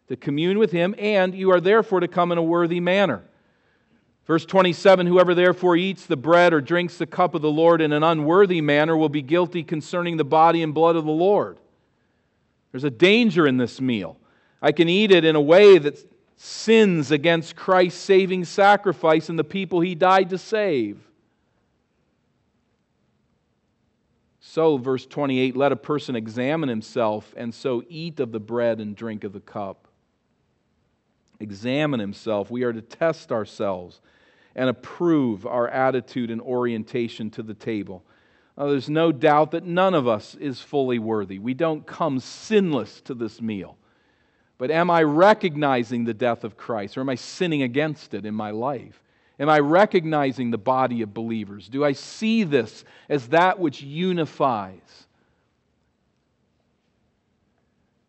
to 0.08 0.16
commune 0.16 0.58
with 0.58 0.72
him, 0.72 0.94
and 0.98 1.34
you 1.34 1.52
are 1.52 1.60
therefore 1.60 2.00
to 2.00 2.08
come 2.08 2.32
in 2.32 2.38
a 2.38 2.42
worthy 2.42 2.80
manner. 2.80 3.22
Verse 4.26 4.44
27 4.44 5.06
Whoever 5.06 5.34
therefore 5.34 5.76
eats 5.76 6.06
the 6.06 6.16
bread 6.16 6.52
or 6.52 6.60
drinks 6.60 6.96
the 6.96 7.06
cup 7.06 7.34
of 7.34 7.42
the 7.42 7.50
Lord 7.50 7.80
in 7.80 7.92
an 7.92 8.02
unworthy 8.02 8.60
manner 8.60 8.96
will 8.96 9.08
be 9.08 9.22
guilty 9.22 9.62
concerning 9.62 10.16
the 10.16 10.24
body 10.24 10.62
and 10.62 10.74
blood 10.74 10.96
of 10.96 11.04
the 11.04 11.12
Lord. 11.12 11.58
There's 12.72 12.84
a 12.84 12.90
danger 12.90 13.46
in 13.46 13.58
this 13.58 13.80
meal. 13.80 14.16
I 14.60 14.72
can 14.72 14.88
eat 14.88 15.10
it 15.10 15.24
in 15.24 15.36
a 15.36 15.40
way 15.40 15.76
that 15.78 16.11
sins 16.44 17.12
against 17.12 17.54
Christ's 17.54 18.00
saving 18.00 18.44
sacrifice 18.44 19.28
and 19.28 19.38
the 19.38 19.44
people 19.44 19.80
he 19.80 19.94
died 19.94 20.30
to 20.30 20.38
save. 20.38 20.98
So, 24.40 24.76
verse 24.76 25.06
28 25.06 25.54
let 25.54 25.70
a 25.70 25.76
person 25.76 26.16
examine 26.16 26.68
himself 26.68 27.32
and 27.36 27.54
so 27.54 27.84
eat 27.88 28.18
of 28.18 28.32
the 28.32 28.40
bread 28.40 28.80
and 28.80 28.96
drink 28.96 29.22
of 29.22 29.32
the 29.32 29.40
cup. 29.40 29.86
Examine 31.38 32.00
himself. 32.00 32.50
We 32.50 32.64
are 32.64 32.72
to 32.72 32.82
test 32.82 33.30
ourselves 33.30 34.00
and 34.56 34.68
approve 34.68 35.46
our 35.46 35.68
attitude 35.68 36.32
and 36.32 36.40
orientation 36.40 37.30
to 37.30 37.44
the 37.44 37.54
table. 37.54 38.04
Now, 38.58 38.66
there's 38.66 38.90
no 38.90 39.12
doubt 39.12 39.52
that 39.52 39.64
none 39.64 39.94
of 39.94 40.08
us 40.08 40.34
is 40.34 40.60
fully 40.60 40.98
worthy. 40.98 41.38
We 41.38 41.54
don't 41.54 41.86
come 41.86 42.18
sinless 42.18 43.00
to 43.02 43.14
this 43.14 43.40
meal. 43.40 43.76
But 44.58 44.70
am 44.70 44.90
I 44.90 45.02
recognizing 45.02 46.04
the 46.04 46.14
death 46.14 46.44
of 46.44 46.56
Christ 46.56 46.96
or 46.96 47.00
am 47.00 47.08
I 47.08 47.16
sinning 47.16 47.62
against 47.62 48.14
it 48.14 48.24
in 48.24 48.34
my 48.34 48.50
life? 48.50 49.02
Am 49.40 49.48
I 49.48 49.58
recognizing 49.58 50.50
the 50.50 50.58
body 50.58 51.02
of 51.02 51.12
believers? 51.12 51.68
Do 51.68 51.84
I 51.84 51.92
see 51.92 52.44
this 52.44 52.84
as 53.08 53.28
that 53.28 53.58
which 53.58 53.82
unifies? 53.82 55.06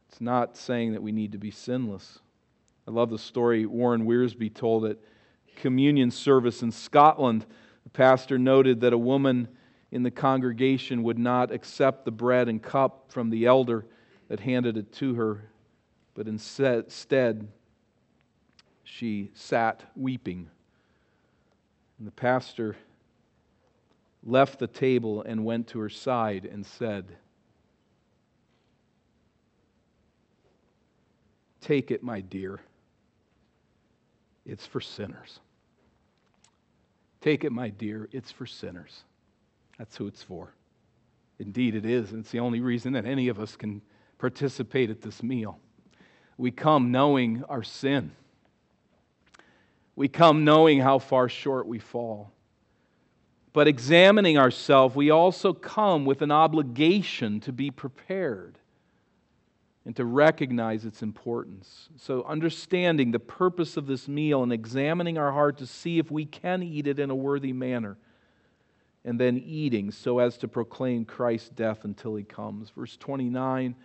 It's 0.10 0.22
not 0.22 0.56
saying 0.56 0.94
that 0.94 1.02
we 1.02 1.12
need 1.12 1.32
to 1.32 1.40
be 1.40 1.50
sinless. 1.50 2.20
I 2.88 2.92
love 2.92 3.10
the 3.10 3.18
story 3.18 3.66
Warren 3.66 4.06
Wiersbe 4.06 4.54
told 4.54 4.86
at 4.86 4.98
communion 5.56 6.12
service 6.12 6.62
in 6.62 6.72
Scotland. 6.72 7.46
The 7.84 7.90
pastor 7.90 8.38
noted 8.38 8.82
that 8.82 8.94
a 8.94 8.98
woman 8.98 9.48
in 9.92 10.04
the 10.04 10.12
congregation 10.12 11.04
would 11.04 11.18
not 11.18 11.52
accept 11.52 12.06
the 12.06 12.12
bread 12.12 12.50
and 12.50 12.62
cup 12.62 13.06
from 13.10 13.30
the 13.30 13.46
elder 13.46 13.86
that 14.28 14.40
handed 14.40 14.78
it 14.78 14.92
to 14.94 15.16
her, 15.16 15.50
but 16.16 16.28
instead 16.28 17.48
she 18.84 19.32
sat 19.34 19.84
weeping 19.96 20.50
and 21.98 22.08
the 22.08 22.12
pastor 22.12 22.76
left 24.26 24.60
the 24.60 24.68
table 24.68 25.22
and 25.22 25.46
went 25.46 25.68
to 25.68 25.80
her 25.80 25.90
side 25.90 26.46
and 26.46 26.66
said, 26.66 27.18
Take 31.62 31.92
it, 31.92 32.04
my 32.04 32.20
dear. 32.20 32.60
It's 34.46 34.66
for 34.66 34.82
sinners. 34.82 35.40
Take 37.22 37.46
it, 37.46 37.54
my 37.54 37.70
dear. 37.70 38.10
It's 38.12 38.34
for 38.34 38.46
sinners. 38.46 39.04
That's 39.78 39.96
who 39.96 40.08
it's 40.08 40.22
for. 40.22 40.54
Indeed, 41.40 41.76
it 41.76 41.86
is. 41.86 42.12
And 42.12 42.20
it's 42.20 42.32
the 42.32 42.42
only 42.42 42.60
reason 42.60 42.92
that 42.94 43.06
any 43.06 43.30
of 43.30 43.40
us 43.40 43.56
can 43.56 43.82
participate 44.18 44.90
at 44.90 45.02
this 45.02 45.24
meal. 45.24 45.58
We 46.44 46.52
come 46.52 46.92
knowing 46.92 47.46
our 47.48 47.64
sin. 47.64 48.12
We 49.96 50.10
come 50.10 50.44
knowing 50.44 50.82
how 50.82 51.00
far 51.00 51.30
short 51.30 51.68
we 51.68 51.80
fall. 51.80 52.34
But 53.54 53.70
examining 53.70 54.38
ourselves, 54.38 54.94
we 54.94 55.10
also 55.10 55.54
come 55.54 56.04
with 56.04 56.22
an 56.22 56.32
obligation 56.32 57.40
to 57.40 57.54
be 57.54 57.72
prepared 57.72 58.60
and 59.86 59.96
to 59.96 60.04
recognize 60.04 60.84
its 60.84 61.02
importance. 61.02 61.88
So, 61.96 62.26
understanding 62.26 63.12
the 63.12 63.20
purpose 63.20 63.78
of 63.78 63.88
this 63.88 64.10
meal 64.10 64.44
and 64.44 64.52
examining 64.52 65.18
our 65.18 65.32
heart 65.32 65.60
to 65.60 65.66
see 65.66 65.98
if 65.98 66.12
we 66.12 66.26
can 66.26 66.62
eat 66.62 66.88
it 66.88 67.00
in 67.00 67.10
a 67.10 67.16
worthy 67.16 67.54
manner, 67.54 67.96
and 69.06 69.18
then 69.18 69.38
eating 69.38 69.92
so 69.92 70.20
as 70.20 70.38
to 70.40 70.50
proclaim 70.50 71.06
Christ's 71.06 71.48
death 71.48 71.86
until 71.86 72.16
he 72.16 72.26
comes. 72.26 72.70
Verse 72.72 72.98
29 72.98 73.76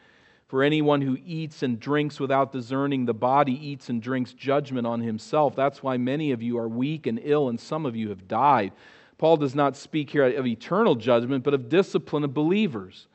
for 0.49 0.63
anyone 0.63 1.03
who 1.03 1.19
eats 1.25 1.63
and 1.63 1.79
drinks 1.79 2.19
without 2.19 2.53
discerning 2.53 3.05
the 3.05 3.15
body 3.15 3.53
eats 3.53 3.91
and 3.91 4.03
drinks 4.03 4.33
judgment 4.33 4.87
on 4.87 5.01
himself. 5.01 5.55
That's 5.55 5.83
why 5.83 5.99
many 5.99 6.33
of 6.33 6.43
you 6.43 6.59
are 6.59 6.69
weak 6.69 7.07
and 7.07 7.21
ill, 7.23 7.51
and 7.51 7.61
some 7.61 7.85
of 7.85 7.95
you 7.95 8.09
have 8.09 8.27
died. 8.27 8.73
Paul 9.19 9.37
does 9.37 9.55
not 9.55 9.77
speak 9.77 10.11
here 10.11 10.25
of 10.25 10.47
eternal 10.47 10.95
judgment, 10.95 11.45
but 11.45 11.53
of 11.53 11.69
discipline 11.69 12.25
of 12.25 12.33
believers. 12.33 13.09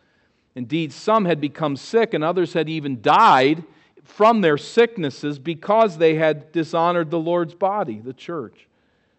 Indeed, 0.54 0.94
some 0.94 1.26
had 1.26 1.42
become 1.42 1.76
sick, 1.76 2.14
and 2.14 2.24
others 2.24 2.54
had 2.54 2.70
even 2.70 3.02
died 3.02 3.64
from 4.04 4.42
their 4.42 4.58
sicknesses 4.58 5.40
because 5.40 5.98
they 5.98 6.14
had 6.16 6.52
dishonored 6.52 7.10
the 7.10 7.20
Lord's 7.20 7.56
body, 7.56 8.00
the 8.00 8.14
church. 8.14 8.68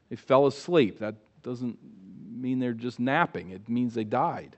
They 0.08 0.16
fell 0.16 0.46
asleep. 0.46 1.00
That 1.00 1.16
doesn't 1.42 1.78
mean 2.30 2.60
they're 2.60 2.74
just 2.74 3.00
napping, 3.00 3.50
it 3.50 3.68
means 3.68 3.94
they 3.94 4.04
died. 4.04 4.56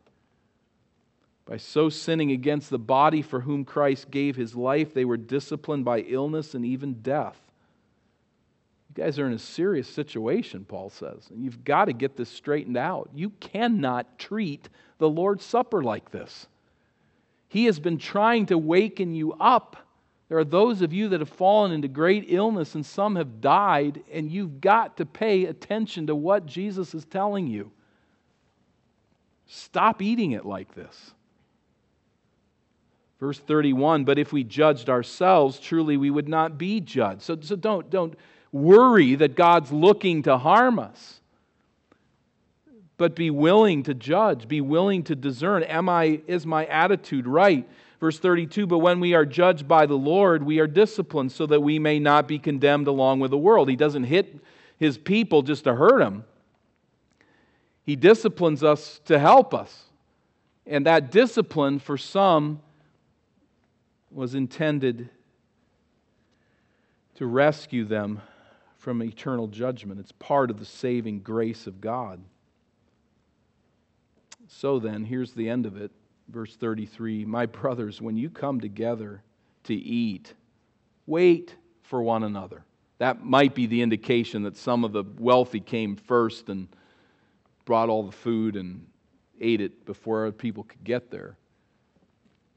By 1.46 1.59
so 1.59 1.88
sinning 1.88 2.32
against 2.32 2.70
the 2.70 2.78
body 2.78 3.22
for 3.22 3.40
whom 3.40 3.64
Christ 3.64 4.11
gave 4.11 4.35
his 4.35 4.56
life, 4.56 4.92
they 4.92 5.04
were 5.04 5.16
disciplined 5.16 5.85
by 5.85 6.00
illness 6.00 6.54
and 6.54 6.66
even 6.66 6.94
death. 6.94 7.38
You 8.90 9.04
guys 9.04 9.18
are 9.20 9.26
in 9.26 9.32
a 9.32 9.38
serious 9.38 9.88
situation, 9.88 10.64
Paul 10.64 10.90
says, 10.90 11.28
and 11.30 11.44
you've 11.44 11.64
got 11.64 11.85
to 11.85 11.92
get 11.92 12.16
this 12.16 12.30
straightened 12.30 12.76
out. 12.76 13.11
You 13.14 13.30
cannot 13.38 14.18
treat 14.18 14.68
the 14.98 15.09
Lord's 15.09 15.44
Supper 15.44 15.85
like 15.85 16.11
this. 16.11 16.48
He 17.48 17.66
has 17.66 17.78
been 17.78 17.98
trying 17.98 18.46
to 18.46 18.59
waken 18.59 19.14
you 19.14 19.32
up. 19.35 19.76
There 20.28 20.38
are 20.38 20.44
those 20.44 20.82
of 20.82 20.92
you 20.92 21.11
that 21.11 21.20
have 21.20 21.28
fallen 21.28 21.70
into 21.70 21.87
great 21.87 22.24
illness, 22.26 22.74
and 22.74 22.85
some 22.85 23.14
have 23.14 23.40
died, 23.40 24.02
and 24.12 24.32
you've 24.32 24.61
got 24.61 24.96
to 24.96 25.06
pay 25.06 25.44
attention 25.44 26.09
to 26.09 26.16
what 26.16 26.46
Jesus 26.46 26.92
is 26.92 27.04
telling 27.04 27.46
you. 27.46 27.70
Stop 29.46 30.02
eating 30.02 30.32
it 30.32 30.44
like 30.44 30.74
this. 30.74 31.12
Verse 33.20 33.38
31 33.38 34.05
But 34.05 34.18
if 34.18 34.33
we 34.33 34.44
judged 34.44 34.90
ourselves, 34.90 35.59
truly 35.59 35.96
we 35.96 36.11
would 36.11 36.29
not 36.29 36.59
be 36.59 36.81
judged. 36.81 37.22
So, 37.22 37.38
so 37.40 37.57
don't, 37.57 37.88
don't 37.90 38.14
worry 38.52 39.14
that 39.16 39.35
God's 39.35 39.72
looking 39.72 40.22
to 40.24 40.38
harm 40.38 40.79
us. 40.79 41.20
But 42.98 43.14
be 43.14 43.31
willing 43.31 43.83
to 43.85 43.94
judge, 43.94 44.48
be 44.48 44.62
willing 44.62 45.02
to 45.05 45.14
discern. 45.14 45.62
Am 45.64 45.88
I, 45.88 46.22
is 46.26 46.46
my 46.46 46.64
attitude 46.66 47.26
right? 47.26 47.68
Verse 48.00 48.18
32 48.18 48.66
But 48.66 48.79
when 48.79 49.00
we 49.00 49.14
are 49.14 49.26
judged 49.26 49.68
by 49.68 49.87
the 49.87 49.96
Lord, 49.96 50.42
we 50.42 50.61
are 50.61 50.66
disciplined 50.66 51.33
so 51.33 51.46
that 51.46 51.61
we 51.61 51.79
may 51.79 51.98
not 51.98 52.26
be 52.26 52.38
condemned 52.38 52.87
along 52.87 53.20
with 53.20 53.31
the 53.31 53.38
world. 53.38 53.68
He 53.68 53.76
doesn't 53.76 54.05
hit 54.05 54.38
his 54.79 54.98
people 54.98 55.42
just 55.42 55.64
to 55.64 55.74
hurt 55.74 55.98
them, 55.98 56.24
he 57.85 57.96
disciplines 57.96 58.62
us 58.62 59.00
to 59.07 59.18
help 59.18 59.55
us. 59.55 59.85
And 60.68 60.85
that 60.87 61.12
discipline 61.12 61.79
for 61.79 61.96
some 61.96 62.61
was 64.10 64.34
intended 64.34 65.08
to 67.16 67.26
rescue 67.26 67.84
them 67.84 68.20
from 68.76 69.02
eternal 69.02 69.48
judgment. 69.48 70.00
It's 70.00 70.12
part 70.12 70.50
of 70.50 70.58
the 70.58 70.64
saving 70.64 71.20
grace 71.20 71.66
of 71.66 71.80
God. 71.80 72.22
So 74.48 74.78
then, 74.78 75.04
here's 75.04 75.32
the 75.32 75.48
end 75.48 75.66
of 75.66 75.76
it. 75.76 75.90
Verse 76.28 76.54
33 76.56 77.24
My 77.24 77.46
brothers, 77.46 78.00
when 78.00 78.16
you 78.16 78.30
come 78.30 78.60
together 78.60 79.22
to 79.64 79.74
eat, 79.74 80.34
wait 81.06 81.54
for 81.82 82.02
one 82.02 82.22
another. 82.22 82.64
That 82.98 83.24
might 83.24 83.54
be 83.54 83.66
the 83.66 83.82
indication 83.82 84.44
that 84.44 84.56
some 84.56 84.84
of 84.84 84.92
the 84.92 85.04
wealthy 85.18 85.60
came 85.60 85.96
first 85.96 86.48
and 86.48 86.68
brought 87.64 87.88
all 87.88 88.04
the 88.04 88.12
food 88.12 88.56
and 88.56 88.86
ate 89.40 89.60
it 89.60 89.84
before 89.84 90.26
other 90.26 90.32
people 90.32 90.62
could 90.62 90.84
get 90.84 91.10
there 91.10 91.36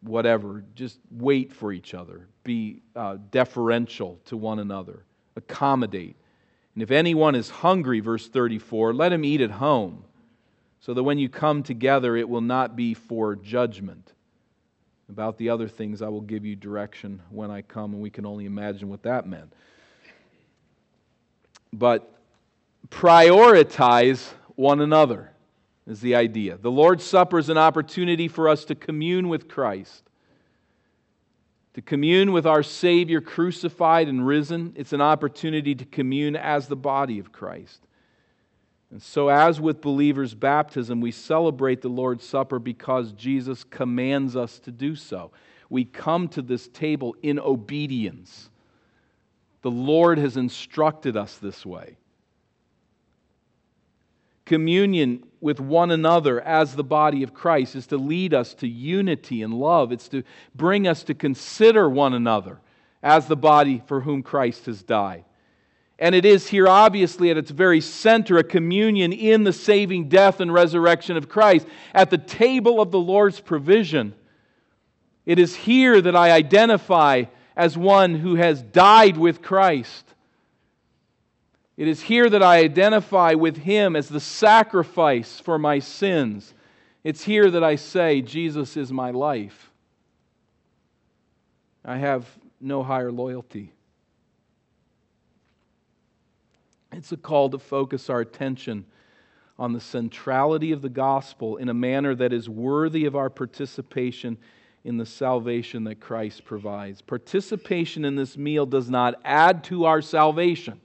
whatever. 0.01 0.63
Just 0.75 0.99
wait 1.11 1.51
for 1.51 1.71
each 1.71 1.93
other. 1.93 2.27
Be 2.43 2.81
uh, 2.95 3.17
deferential 3.31 4.19
to 4.25 4.37
one 4.37 4.59
another. 4.59 5.03
Accommodate. 5.35 6.15
And 6.73 6.83
if 6.83 6.91
anyone 6.91 7.35
is 7.35 7.49
hungry, 7.49 7.99
verse 7.99 8.27
34, 8.27 8.93
let 8.93 9.11
him 9.11 9.25
eat 9.25 9.41
at 9.41 9.51
home, 9.51 10.03
so 10.79 10.93
that 10.93 11.03
when 11.03 11.17
you 11.17 11.27
come 11.27 11.63
together, 11.63 12.15
it 12.15 12.27
will 12.27 12.41
not 12.41 12.75
be 12.75 12.93
for 12.93 13.35
judgment. 13.35 14.13
About 15.09 15.37
the 15.37 15.49
other 15.49 15.67
things, 15.67 16.01
I 16.01 16.07
will 16.07 16.21
give 16.21 16.45
you 16.45 16.55
direction 16.55 17.21
when 17.31 17.49
I 17.49 17.63
come, 17.63 17.93
and 17.93 18.01
we 18.01 18.11
can 18.11 18.25
only 18.25 18.45
imagine 18.45 18.89
what 18.89 19.03
that 19.03 19.27
meant. 19.27 19.51
But 21.73 22.13
prioritize 22.89 24.29
one 24.55 24.81
another. 24.81 25.31
Is 25.89 26.01
the 26.01 26.15
idea. 26.15 26.55
The 26.55 26.71
Lord's 26.71 27.03
Supper 27.03 27.39
is 27.39 27.49
an 27.49 27.57
opportunity 27.57 28.27
for 28.27 28.47
us 28.47 28.63
to 28.65 28.75
commune 28.75 29.27
with 29.27 29.49
Christ, 29.49 30.03
to 31.73 31.81
commune 31.81 32.31
with 32.31 32.45
our 32.45 32.61
Savior 32.61 33.19
crucified 33.21 34.07
and 34.07 34.25
risen. 34.25 34.73
It's 34.75 34.93
an 34.93 35.01
opportunity 35.01 35.73
to 35.73 35.85
commune 35.85 36.35
as 36.35 36.67
the 36.67 36.75
body 36.75 37.17
of 37.17 37.31
Christ. 37.31 37.81
And 38.91 39.01
so, 39.01 39.29
as 39.29 39.59
with 39.59 39.81
believers' 39.81 40.35
baptism, 40.35 41.01
we 41.01 41.11
celebrate 41.11 41.81
the 41.81 41.89
Lord's 41.89 42.25
Supper 42.25 42.59
because 42.59 43.11
Jesus 43.13 43.63
commands 43.63 44.35
us 44.35 44.59
to 44.59 44.71
do 44.71 44.95
so. 44.95 45.31
We 45.69 45.85
come 45.85 46.27
to 46.29 46.41
this 46.41 46.67
table 46.67 47.15
in 47.21 47.39
obedience. 47.39 48.49
The 49.61 49.71
Lord 49.71 50.19
has 50.19 50.37
instructed 50.37 51.17
us 51.17 51.37
this 51.37 51.65
way 51.65 51.97
communion 54.45 55.23
with 55.41 55.59
one 55.59 55.91
another 55.91 56.41
as 56.41 56.75
the 56.75 56.83
body 56.83 57.23
of 57.23 57.33
Christ 57.33 57.75
is 57.75 57.87
to 57.87 57.97
lead 57.97 58.33
us 58.33 58.53
to 58.55 58.67
unity 58.67 59.41
and 59.41 59.53
love. 59.53 59.91
It's 59.91 60.09
to 60.09 60.23
bring 60.53 60.87
us 60.87 61.03
to 61.03 61.13
consider 61.13 61.89
one 61.89 62.13
another 62.13 62.59
as 63.01 63.27
the 63.27 63.37
body 63.37 63.81
for 63.87 64.01
whom 64.01 64.23
Christ 64.23 64.65
has 64.65 64.83
died. 64.83 65.23
And 65.97 66.15
it 66.15 66.25
is 66.25 66.47
here, 66.47 66.67
obviously, 66.67 67.29
at 67.29 67.37
its 67.37 67.51
very 67.51 67.81
center, 67.81 68.37
a 68.37 68.43
communion 68.43 69.11
in 69.11 69.43
the 69.43 69.51
saving 69.51 70.07
death 70.07 70.39
and 70.39 70.53
resurrection 70.53 71.17
of 71.17 71.27
Christ, 71.27 71.67
at 71.93 72.09
the 72.09 72.17
table 72.17 72.79
of 72.79 72.91
the 72.91 72.99
Lord's 72.99 73.39
provision. 73.41 74.13
It 75.25 75.39
is 75.39 75.55
here 75.55 75.99
that 75.99 76.15
I 76.15 76.31
identify 76.31 77.25
as 77.55 77.77
one 77.77 78.15
who 78.15 78.35
has 78.35 78.61
died 78.61 79.17
with 79.17 79.41
Christ 79.41 80.05
it 81.79 81.87
is 81.87 82.01
here 82.01 82.29
that 82.29 82.43
I 82.43 82.57
identify 82.57 83.35
with 83.35 83.55
him 83.55 83.95
as 83.95 84.09
the 84.09 84.19
sacrifice 84.19 85.39
for 85.39 85.57
my 85.57 85.79
sins. 85.79 86.53
It's 87.05 87.23
here 87.23 87.49
that 87.49 87.63
I 87.63 87.77
say, 87.77 88.21
Jesus 88.21 88.75
is 88.75 88.91
my 88.91 89.11
life. 89.11 89.71
I 91.85 91.95
have 91.95 92.27
no 92.59 92.83
higher 92.83 93.13
loyalty. 93.13 93.71
It's 96.91 97.13
a 97.13 97.17
call 97.17 97.49
to 97.51 97.59
focus 97.59 98.09
our 98.09 98.19
attention 98.19 98.85
on 99.57 99.71
the 99.71 99.79
centrality 99.79 100.73
of 100.73 100.81
the 100.81 100.89
gospel 100.89 101.55
in 101.55 101.69
a 101.69 101.73
manner 101.73 102.13
that 102.13 102.33
is 102.33 102.49
worthy 102.49 103.05
of 103.05 103.15
our 103.15 103.29
participation 103.29 104.37
in 104.83 104.97
the 104.97 105.05
salvation 105.05 105.85
that 105.85 106.01
Christ 106.01 106.43
provides. 106.43 107.01
Participation 107.01 108.03
in 108.03 108.17
this 108.17 108.35
meal 108.35 108.65
does 108.65 108.89
not 108.89 109.15
add 109.23 109.63
to 109.65 109.85
our 109.85 110.01
salvation. 110.01 110.81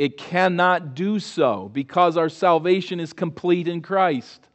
It 0.00 0.16
cannot 0.16 0.94
do 0.94 1.18
so 1.20 1.68
because 1.70 2.16
our 2.16 2.30
salvation 2.30 3.00
is 3.00 3.12
complete 3.12 3.68
in 3.68 3.82
Christ. 3.82 4.48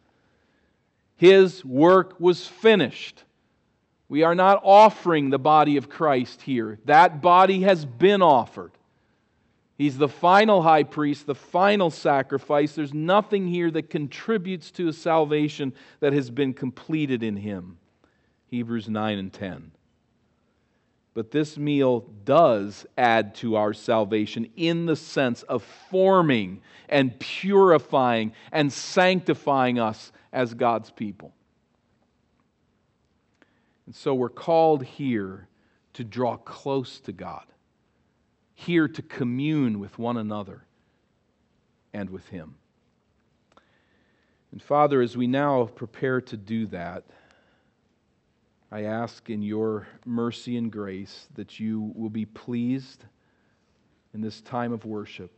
His 1.17 1.63
work 1.63 2.19
was 2.19 2.47
finished. 2.47 3.23
We 4.09 4.23
are 4.23 4.33
not 4.33 4.59
offering 4.63 5.29
the 5.29 5.37
body 5.37 5.77
of 5.77 5.87
Christ 5.87 6.41
here. 6.41 6.79
That 6.85 7.21
body 7.21 7.61
has 7.61 7.85
been 7.85 8.23
offered. 8.23 8.71
He's 9.77 9.99
the 9.99 10.09
final 10.09 10.63
high 10.63 10.81
priest, 10.81 11.27
the 11.27 11.35
final 11.35 11.91
sacrifice. 11.91 12.73
There's 12.73 12.95
nothing 12.95 13.47
here 13.47 13.69
that 13.69 13.91
contributes 13.91 14.71
to 14.71 14.87
a 14.87 14.93
salvation 14.93 15.73
that 15.99 16.13
has 16.13 16.31
been 16.31 16.55
completed 16.55 17.21
in 17.21 17.37
him. 17.37 17.77
Hebrews 18.47 18.89
9 18.89 19.19
and 19.19 19.31
10. 19.31 19.73
But 21.15 21.31
this 21.31 21.57
meal 21.57 22.01
does 22.25 22.85
add 22.97 23.35
to 23.35 23.55
our 23.55 23.73
salvation 23.73 24.49
in 24.57 24.85
the 24.85 24.97
sense 24.97 25.43
of 25.43 25.63
forming 25.89 26.61
and 26.89 27.17
purifying 27.19 28.33
and 28.51 28.71
sanctifying 28.71 29.79
us 29.79 30.11
as 30.33 30.53
God's 30.53 30.91
people. 30.91 31.33
And 33.85 33.95
so 33.95 34.13
we're 34.13 34.27
called 34.27 34.83
here 34.83 35.47
to 35.93 36.03
draw 36.03 36.35
close 36.35 36.99
to 36.99 37.13
God, 37.13 37.45
here 38.53 38.89
to 38.89 39.01
commune 39.01 39.79
with 39.79 39.97
one 39.97 40.17
another 40.17 40.65
and 41.93 42.09
with 42.09 42.27
Him. 42.27 42.55
And 44.51 44.61
Father, 44.61 45.01
as 45.01 45.15
we 45.15 45.27
now 45.27 45.65
prepare 45.65 46.19
to 46.19 46.35
do 46.35 46.65
that, 46.67 47.05
I 48.71 48.83
ask 48.83 49.29
in 49.29 49.41
your 49.41 49.87
mercy 50.05 50.57
and 50.57 50.71
grace 50.71 51.27
that 51.35 51.59
you 51.59 51.93
will 51.95 52.09
be 52.09 52.25
pleased 52.25 53.05
in 54.13 54.21
this 54.21 54.41
time 54.41 54.73
of 54.73 54.85
worship. 54.85 55.31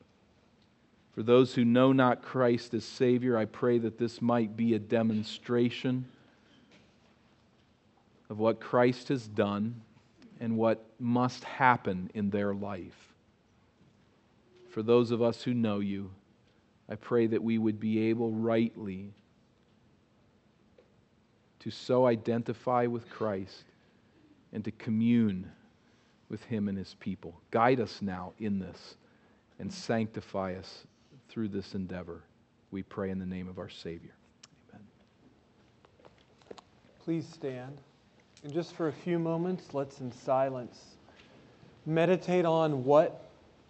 For 1.13 1.23
those 1.23 1.55
who 1.55 1.65
know 1.65 1.91
not 1.91 2.21
Christ 2.21 2.73
as 2.73 2.85
Savior, 2.85 3.37
I 3.37 3.45
pray 3.45 3.79
that 3.79 3.97
this 3.97 4.21
might 4.21 4.55
be 4.55 4.75
a 4.75 4.79
demonstration 4.79 6.05
of 8.29 8.39
what 8.39 8.59
Christ 8.59 9.09
has 9.09 9.27
done 9.27 9.81
and 10.39 10.57
what 10.57 10.85
must 10.99 11.43
happen 11.43 12.11
in 12.13 12.29
their 12.29 12.53
life. 12.53 13.13
For 14.69 14.83
those 14.83 15.09
of 15.11 15.21
us 15.21 15.41
who 15.41 15.53
know 15.53 15.79
you, 15.79 16.11
I 16.87 16.95
pray 16.95 17.27
that 17.27 17.43
we 17.43 17.57
would 17.57 17.79
be 17.79 18.09
able 18.09 18.31
rightly 18.31 19.11
to 21.67 21.71
so 21.71 22.06
identify 22.06 22.86
with 22.86 23.10
Christ 23.10 23.65
and 24.53 24.63
to 24.63 24.71
commune 24.71 25.51
with 26.30 26.41
Him 26.45 26.69
and 26.69 26.77
His 26.77 26.95
people. 27.01 27.41
Guide 27.51 27.82
us 27.82 28.01
now 28.01 28.32
in 28.39 28.58
this 28.58 28.95
and 29.60 29.73
sanctify 29.73 30.53
us 30.53 30.86
through 31.27 31.49
this 31.49 31.75
endeavor. 31.75 32.23
We 32.71 32.84
pray 32.84 33.10
in 33.10 33.19
the 33.19 33.25
name 33.25 33.49
of 33.49 33.60
our 33.60 33.67
Savior. 33.67 34.13
Amen. 34.69 34.86
Please 37.03 37.27
stand. 37.27 37.77
And 38.45 38.53
just 38.53 38.73
for 38.73 38.88
a 38.88 38.93
few 38.93 39.19
moments, 39.19 39.73
let's 39.73 39.99
in 39.99 40.10
silence 40.10 40.95
meditate 41.86 42.45
on 42.45 42.86
what 42.86 43.25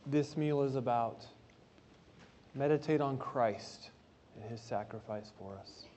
this 0.06 0.38
meal 0.38 0.62
is 0.62 0.76
about. 0.76 1.26
Meditate 2.54 3.02
on 3.02 3.18
Christ 3.18 3.90
and 4.40 4.48
his 4.52 4.62
sacrifice 4.62 5.32
for 5.40 5.58
us. 5.60 5.88